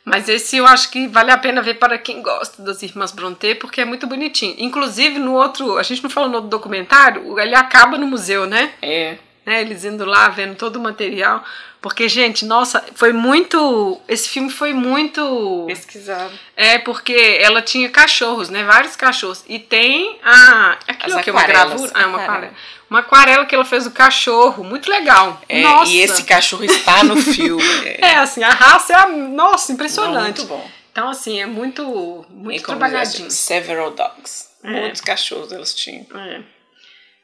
[0.09, 3.55] Mas esse eu acho que vale a pena ver para quem gosta das Irmãs Brontë,
[3.55, 4.55] porque é muito bonitinho.
[4.57, 8.73] Inclusive, no outro, a gente não falou no outro documentário, ele acaba no museu, né?
[8.81, 9.17] É.
[9.45, 9.61] né?
[9.61, 11.43] Eles indo lá, vendo todo o material.
[11.81, 14.01] Porque, gente, nossa, foi muito.
[14.05, 15.63] Esse filme foi muito.
[15.65, 16.33] Pesquisado.
[16.55, 18.63] É, porque ela tinha cachorros, né?
[18.65, 19.45] Vários cachorros.
[19.47, 20.77] E tem a.
[20.85, 21.91] Aquilo As que é uma gravura.
[21.93, 22.53] Ah, uma Aquarela.
[22.89, 24.63] Uma aquarela que ela fez do cachorro.
[24.63, 25.39] Muito legal.
[25.47, 25.91] É, nossa.
[25.91, 27.63] E esse cachorro está no filme.
[27.99, 28.95] É, assim, a raça é.
[28.95, 29.07] A...
[29.07, 30.39] Nossa, impressionante.
[30.39, 30.69] Muito bom.
[30.91, 31.81] Então, assim, é muito,
[32.29, 33.27] E muito como trabalhadinho.
[33.27, 34.49] diz, several dogs.
[34.63, 34.81] É.
[34.81, 36.05] Muitos cachorros elas tinham.
[36.15, 36.41] É.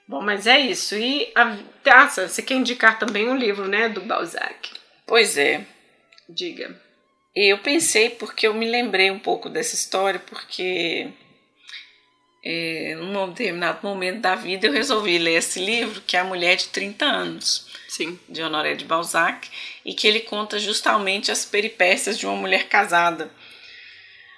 [0.08, 0.96] Bom, mas é isso.
[0.96, 1.58] E a,
[1.92, 4.70] ah, você quer indicar também um livro, né, do Balzac?
[5.08, 5.66] Pois é.
[6.30, 6.80] Diga.
[7.36, 11.10] Eu pensei porque eu me lembrei um pouco dessa história, porque
[12.48, 16.56] é, num determinado momento da vida eu resolvi ler esse livro, que é A Mulher
[16.56, 18.20] de 30 Anos, Sim.
[18.30, 19.50] de Honoré de Balzac,
[19.84, 23.32] e que ele conta justamente as peripécias de uma mulher casada,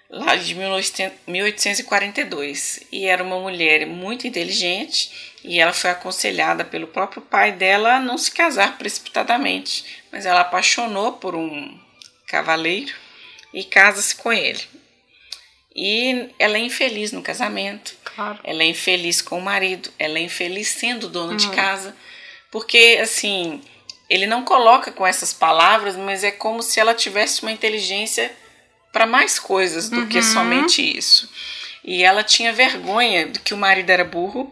[0.09, 2.87] lá de 1800 1842.
[2.93, 7.99] E era uma mulher muito inteligente, e ela foi aconselhada pelo próprio pai dela a
[7.99, 11.77] não se casar precipitadamente, mas ela apaixonou por um
[12.25, 12.93] cavaleiro
[13.53, 14.61] e casa-se com ele.
[15.75, 18.39] E ela é infeliz no casamento, Claro.
[18.43, 21.37] ela é infeliz com o marido, ela é infeliz sendo dona Uhum.
[21.37, 21.95] de casa,
[22.51, 23.61] porque assim,
[24.09, 28.35] ele não coloca com essas palavras, mas é como se ela tivesse uma inteligência
[28.91, 30.23] para mais coisas do que Uhum.
[30.23, 31.29] somente isso.
[31.83, 34.51] E ela tinha vergonha de que o marido era burro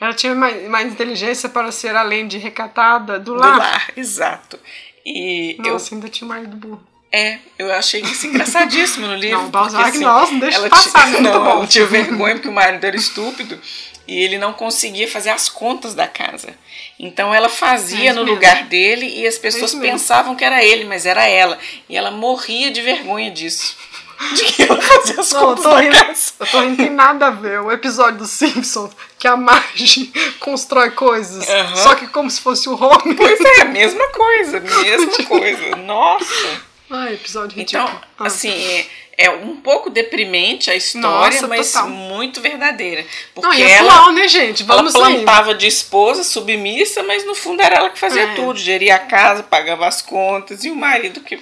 [0.00, 3.58] Ela tinha mais, mais inteligência para ser além de recatada do do lar.
[3.58, 4.58] lar, exato.
[5.04, 6.86] E eu Nossa, ainda tinha marido burro.
[7.12, 9.38] É, eu achei isso engraçadíssimo no livro.
[9.42, 11.50] Não, Balzac, porque, assim, nossa, não deixa ela passar, tinha, muito não, bom.
[11.50, 13.58] ela tinha vergonha porque o marido era estúpido
[14.06, 16.54] e ele não conseguia fazer as contas da casa.
[16.98, 18.34] Então ela É fazia isso no mesmo.
[18.36, 19.92] lugar dele e as pessoas isso mesmo.
[19.98, 21.58] pensavam que era ele, mas era ela.
[21.88, 23.76] E ela morria de vergonha disso.
[24.36, 26.32] De que ela fazia as Não, eu contas tô da rindo, casa.
[26.40, 27.58] eu tô rindo, tem nada a ver.
[27.62, 31.46] O episódio dos Simpsons, que a Marge constrói coisas,
[31.76, 33.16] só que como se fosse o Homer.
[33.16, 35.76] Pois é, mesma coisa, mesma coisa.
[35.76, 36.69] Nossa.
[36.90, 37.84] Ai, episódio ridículo.
[37.88, 38.26] Então, Ah.
[38.26, 38.86] assim, é,
[39.26, 41.88] é um pouco deprimente a história, Nossa, mas total.
[41.88, 43.02] muito verdadeira.
[43.36, 44.62] Não, Porque e é ela, atual, né, gente?
[44.64, 45.14] Vamos ela aí.
[45.16, 48.34] plantava de esposa, submissa, mas no fundo era ela que fazia É.
[48.34, 51.38] tudo, geria a casa, pagava as contas, e o marido que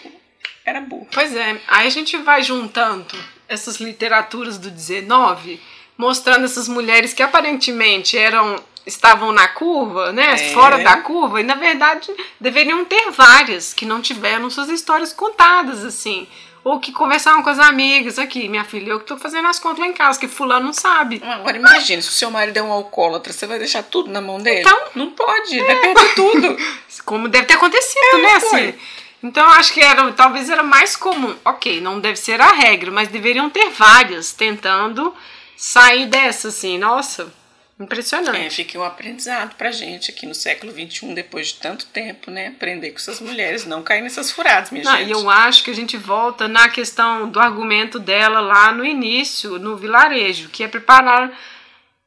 [0.66, 1.09] era burro.
[1.12, 3.16] Pois é, aí a gente vai juntando
[3.49, 5.59] essas literaturas do 19,
[5.96, 10.53] mostrando essas mulheres que aparentemente eram estavam na curva, né, É.
[10.53, 12.11] fora da curva, e na verdade
[12.41, 16.26] deveriam ter várias que não tiveram suas histórias contadas assim,
[16.64, 19.78] ou que conversavam com as amigas aqui, minha filha, eu que tô fazendo as contas
[19.78, 21.22] lá em casa, que fulano não sabe.
[21.24, 24.39] Agora imagine, se o seu marido é um alcoólatra, você vai deixar tudo na mão
[24.41, 24.61] dele?
[24.61, 24.78] Então.
[24.95, 26.57] Não pode, ele vai perder tudo.
[27.07, 28.68] Como deve ter acontecido, né, foi.
[28.68, 28.78] assim.
[29.22, 31.34] Então eu acho que era, talvez era mais comum.
[31.45, 35.15] Ok, não deve ser a regra, mas deveriam ter várias tentando
[35.56, 36.77] sair dessa, assim.
[36.78, 37.32] Nossa,
[37.78, 38.56] É, impressionante.
[38.56, 42.48] fica um aprendizado pra gente aqui no século XXI, depois de tanto tempo, né?
[42.48, 45.09] Aprender com essas mulheres, não cair nessas furadas, minha Não, gente.
[45.09, 49.59] e eu acho que a gente volta na questão do argumento dela lá no início,
[49.59, 51.30] no vilarejo, que é preparar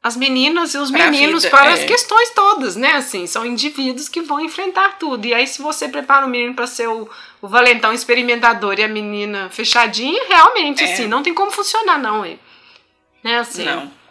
[0.02, 1.72] as meninas e os Pra meninos vida, para é.
[1.74, 2.92] as questões todas, né?
[2.96, 5.24] Assim, são indivíduos que vão enfrentar tudo.
[5.26, 7.08] E aí, se você prepara o menino para ser o,
[7.40, 10.92] o valentão experimentador e a menina fechadinha, realmente, É.
[10.92, 12.38] assim, não tem como funcionar, não, hein?
[13.22, 13.64] Né, assim.
[13.64, 14.01] Não.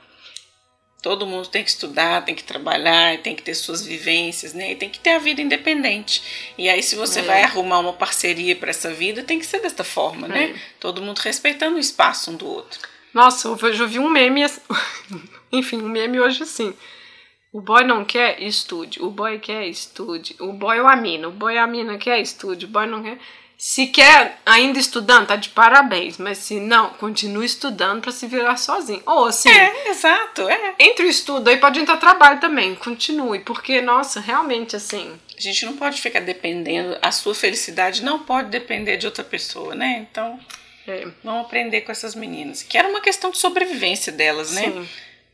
[1.01, 4.71] Todo mundo tem que estudar, tem que trabalhar, tem que ter suas vivências, né?
[4.71, 6.53] E tem que ter a vida independente.
[6.57, 7.23] E aí, se você É.
[7.23, 10.51] vai arrumar uma parceria para essa vida, tem que ser desta forma, né?
[10.51, 10.55] É.
[10.79, 12.79] Todo mundo respeitando o espaço um do outro.
[13.13, 14.45] Nossa, eu já vi um meme.
[15.51, 16.73] Enfim, um meme hoje assim.
[17.51, 20.35] O boy não quer estude, o boy quer estude.
[20.39, 23.03] O boy ou a mina, o boy ou a mina quer estude, o boy não
[23.03, 23.17] quer.
[23.63, 28.57] Se quer ainda estudando, tá de parabéns, mas se não, continue estudando pra se virar
[28.57, 29.03] sozinho.
[29.05, 30.73] Ou assim, É, exato, é.
[30.79, 35.13] entre o estudo aí pode entrar trabalho também, continue, porque, nossa, realmente assim.
[35.37, 39.75] A gente não pode ficar dependendo, a sua felicidade não pode depender de outra pessoa,
[39.75, 40.07] né?
[40.09, 40.39] Então,
[40.87, 42.63] É, vamos aprender com essas meninas.
[42.63, 44.63] Que era uma questão de sobrevivência delas, né?
[44.63, 44.89] sim.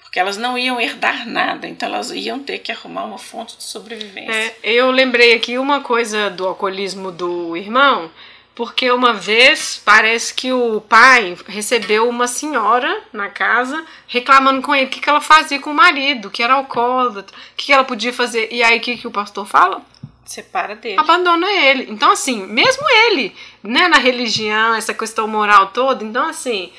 [0.07, 3.63] Porque elas não iam herdar nada, então elas iam ter que arrumar uma fonte de
[3.63, 4.31] sobrevivência.
[4.31, 8.09] É, eu lembrei aqui uma coisa do alcoolismo do irmão,
[8.55, 14.85] porque uma vez parece que o pai recebeu uma senhora na casa reclamando com ele
[14.85, 17.83] o que, que ela fazia com o marido, que era alcoólatra, o que, que ela
[17.83, 18.47] podia fazer.
[18.49, 19.81] E aí o que, que o pastor fala?
[20.23, 21.01] Separa dele.
[21.01, 21.91] Abandona ele.
[21.91, 26.71] Então, assim, mesmo ele, né, na religião, essa questão moral toda, então, assim,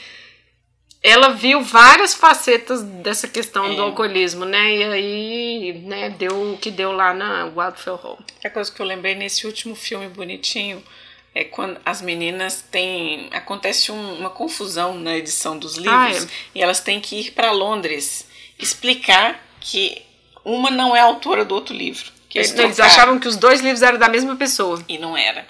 [1.03, 3.75] ela viu várias facetas dessa questão É.
[3.77, 4.75] do alcoolismo, né?
[4.77, 8.19] E aí, né, deu o que deu lá na Wildfell Hall.
[8.35, 10.83] Outra coisa que eu lembrei nesse último filme bonitinho
[11.35, 13.29] é quando as meninas têm.
[13.33, 16.29] acontece um- uma confusão na edição dos livros Ah, é.
[16.55, 18.27] e elas têm que ir para Londres
[18.59, 20.03] explicar que
[20.45, 22.11] uma não é autora do outro livro.
[22.29, 24.83] Que eles, eles achavam que os dois livros eram da mesma pessoa.
[24.89, 25.47] E não era.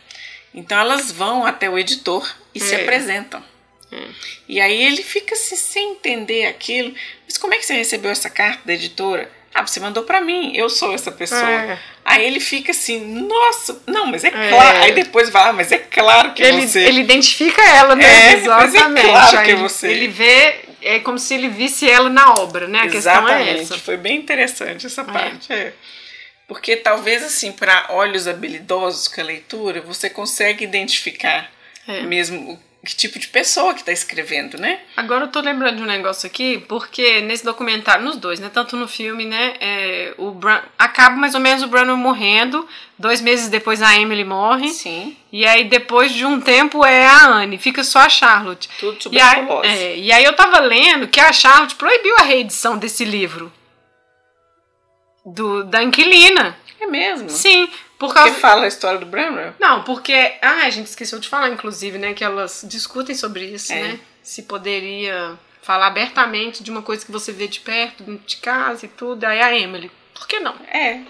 [0.54, 2.62] Então elas vão até o editor e é.
[2.62, 3.42] se apresentam.
[3.90, 4.02] É.
[4.48, 6.94] E aí ele fica assim, sem entender aquilo.
[7.24, 9.30] Mas como é que você recebeu essa carta da editora?
[9.54, 11.50] Ah, você mandou para mim, eu sou essa pessoa.
[11.50, 11.78] É.
[12.04, 14.50] Aí ele fica assim, nossa, não, mas é, é.
[14.50, 14.78] claro.
[14.78, 16.80] Aí depois vai, ah, mas é claro que ele, você.
[16.80, 18.04] Ele identifica ela, né?
[18.04, 18.94] É, Exatamente.
[18.94, 19.88] Mas é claro que é você.
[19.88, 22.80] Ele vê, é como se ele visse ela na obra, né?
[22.80, 23.44] A Exatamente.
[23.44, 23.78] questão é essa.
[23.78, 25.04] Foi bem interessante essa é.
[25.04, 25.52] parte.
[25.52, 25.72] É.
[26.46, 31.50] Porque talvez, assim, para olhos habilidosos com a leitura, você consegue identificar
[31.86, 32.02] é.
[32.02, 32.58] mesmo
[32.88, 34.80] que tipo de pessoa que está escrevendo, né?
[34.96, 38.50] Agora eu tô lembrando de um negócio aqui, porque nesse documentário, nos dois, né?
[38.50, 39.56] Tanto no filme, né?
[39.60, 42.66] É, o Bran, acaba mais ou menos o Bruno morrendo.
[42.98, 44.70] Dois meses depois a Emily morre.
[44.70, 45.14] Sim.
[45.30, 48.70] E aí depois de um tempo é a Anne, fica só a Charlotte.
[48.80, 49.68] Tudo tuberculose.
[49.68, 53.04] E aí, é, e aí eu tava lendo que a Charlotte proibiu a reedição desse
[53.04, 53.52] livro.
[55.26, 56.56] Do, da inquilina.
[56.80, 57.28] É mesmo?
[57.28, 58.30] Sim, por causa...
[58.30, 59.54] Porque fala a história do Bramwell?
[59.58, 60.36] Não, porque.
[60.40, 62.14] Ah, a gente esqueceu de falar, inclusive, né?
[62.14, 63.82] Que elas discutem sobre isso, é.
[63.82, 64.00] né?
[64.22, 68.88] Se poderia falar abertamente de uma coisa que você vê de perto, de casa e
[68.88, 69.24] tudo.
[69.24, 69.90] Aí a Emily.
[70.14, 70.54] Por que não?
[70.72, 71.00] É.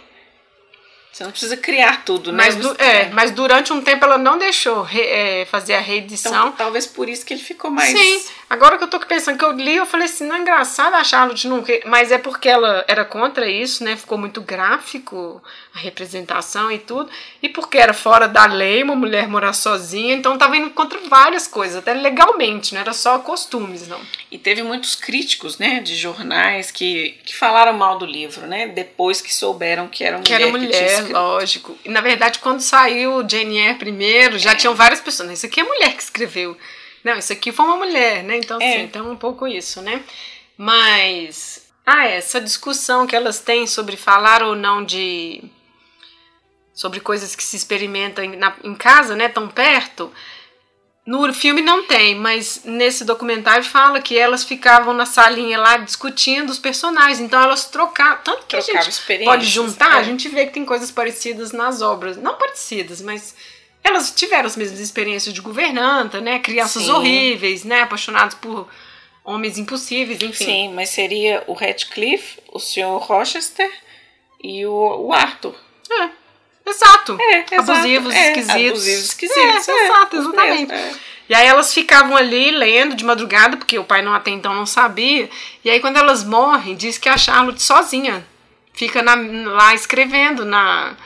[1.12, 2.44] Você não precisa criar tudo, né?
[2.44, 6.32] Mas, du é, mas durante um tempo ela não deixou é, fazer a reedição.
[6.32, 7.90] Então, talvez por isso que ele ficou mais.
[7.90, 10.94] Sim, agora que eu tô pensando que eu li, eu falei assim: não é engraçado
[10.94, 11.64] a Charlotte não.
[11.86, 13.96] Mas é porque ela era contra isso, né?
[13.96, 15.42] Ficou muito gráfico
[15.74, 17.10] a representação e tudo.
[17.42, 21.46] E porque era fora da lei uma mulher morar sozinha, então tava indo contra várias
[21.46, 24.00] coisas, até legalmente, não era só costumes, não.
[24.30, 28.68] E teve muitos críticos, né, de jornais que, que falaram mal do livro, né?
[28.68, 30.26] Depois que souberam que era mulher.
[30.26, 31.78] Que era mulher, que lógico.
[31.84, 34.54] E na verdade, quando saiu Jane Eyre primeiro, já é.
[34.54, 35.30] tinham várias pessoas.
[35.30, 36.56] Isso aqui é mulher que escreveu.
[37.08, 38.36] Não, isso aqui foi uma mulher, né?
[38.36, 38.68] Então, é.
[38.68, 40.04] assim, então um pouco isso, né?
[40.58, 41.66] Mas.
[41.86, 45.42] Ah, essa discussão que elas têm sobre falar ou não de.
[46.74, 49.26] sobre coisas que se experimentam em, na, em casa, né?
[49.26, 50.12] Tão perto.
[51.06, 56.50] No filme não tem, mas nesse documentário fala que elas ficavam na salinha lá discutindo
[56.50, 57.20] os personagens.
[57.20, 58.18] Então elas trocavam.
[58.22, 60.00] Tanto que Trocava a gente pode juntar, é.
[60.00, 62.18] a gente vê que tem coisas parecidas nas obras.
[62.18, 63.34] Não parecidas, mas
[63.82, 66.38] elas tiveram as mesmas experiências de governanta, né?
[66.38, 66.90] Crianças Sim.
[66.90, 67.82] horríveis, né?
[67.82, 68.68] Apaixonados por
[69.24, 70.44] homens impossíveis, enfim.
[70.44, 72.98] Sim, mas seria o Radcliffe, o Sr.
[72.98, 73.70] Rochester
[74.42, 75.54] e o, o Arthur.
[75.90, 76.08] É.
[76.66, 77.16] Exato.
[77.20, 78.54] É, abusivos, é, esquisitos.
[78.54, 79.68] Abusivos, esquisitos.
[79.68, 80.72] É, é, exato, exatamente.
[80.72, 80.92] É.
[81.28, 84.64] E aí elas ficavam ali lendo de madrugada, porque o pai não até então não
[84.64, 85.28] sabia.
[85.64, 88.26] E aí quando elas morrem, diz que a Charlotte sozinha
[88.72, 90.96] fica na, lá escrevendo na,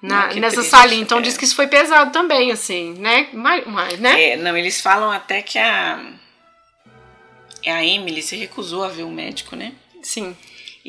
[0.00, 1.02] na nessa salinha.
[1.02, 1.22] Então é.
[1.22, 3.28] diz que isso foi pesado também, assim, né?
[3.32, 4.30] Mas, mas, né?
[4.30, 6.00] É, não, eles falam até que a,
[7.66, 9.72] a Emily se recusou a ver o médico, né?
[10.02, 10.36] Sim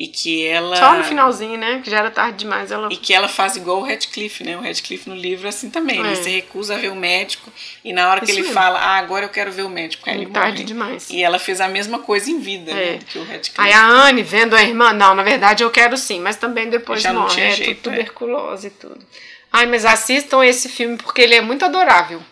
[0.00, 3.12] e que ela só no finalzinho, né, que já era tarde demais, ela e que
[3.12, 4.56] ela faz igual o Radcliffe, né?
[4.56, 6.00] O Radcliffe no livro é assim também, é.
[6.00, 7.52] ele se recusa a ver o médico
[7.84, 10.30] e na hora que ele fala, ah, agora eu quero ver o médico, aí ele
[10.30, 10.64] tarde morre.
[10.64, 11.10] demais.
[11.10, 12.92] E ela fez a mesma coisa em vida, é.
[12.92, 13.60] né, que o Radcliffe.
[13.60, 17.02] Aí a Anne vendo a irmã, não, na verdade eu quero sim, mas também depois
[17.02, 19.06] já morre, não tinha é, jeito, tuberculose e tudo.
[19.52, 22.22] Ai, mas assistam esse filme porque ele é muito adorável.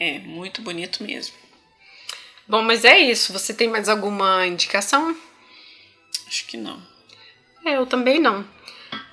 [0.00, 1.34] É, muito bonito mesmo.
[2.48, 3.32] Bom, mas é isso.
[3.32, 5.14] Você tem mais alguma indicação?
[6.26, 6.80] Acho que não.
[7.64, 8.44] É, eu também não.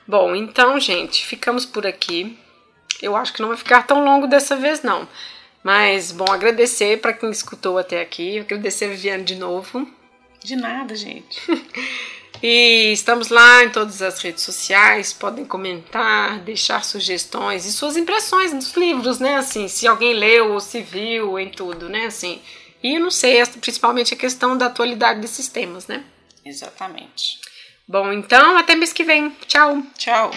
[0.07, 2.37] Bom, então, gente, ficamos por aqui.
[3.01, 5.07] Eu acho que não vai ficar tão longo dessa vez, não.
[5.63, 8.39] Mas, bom, agradecer para quem escutou até aqui.
[8.39, 9.89] Agradecer a Viviane de novo.
[10.43, 11.41] De nada, gente.
[12.41, 15.11] e estamos lá em todas as redes sociais.
[15.11, 19.37] Podem comentar, deixar sugestões e suas impressões dos livros, né?
[19.37, 22.05] Assim, se alguém leu ou se viu em tudo, né?
[22.05, 22.39] Assim.
[22.83, 26.03] E não sei, principalmente a questão da atualidade desses temas, né?
[26.45, 27.39] Exatamente.
[27.87, 29.31] Bom, então até mês que vem.
[29.47, 29.81] Tchau.
[29.97, 30.31] Tchau.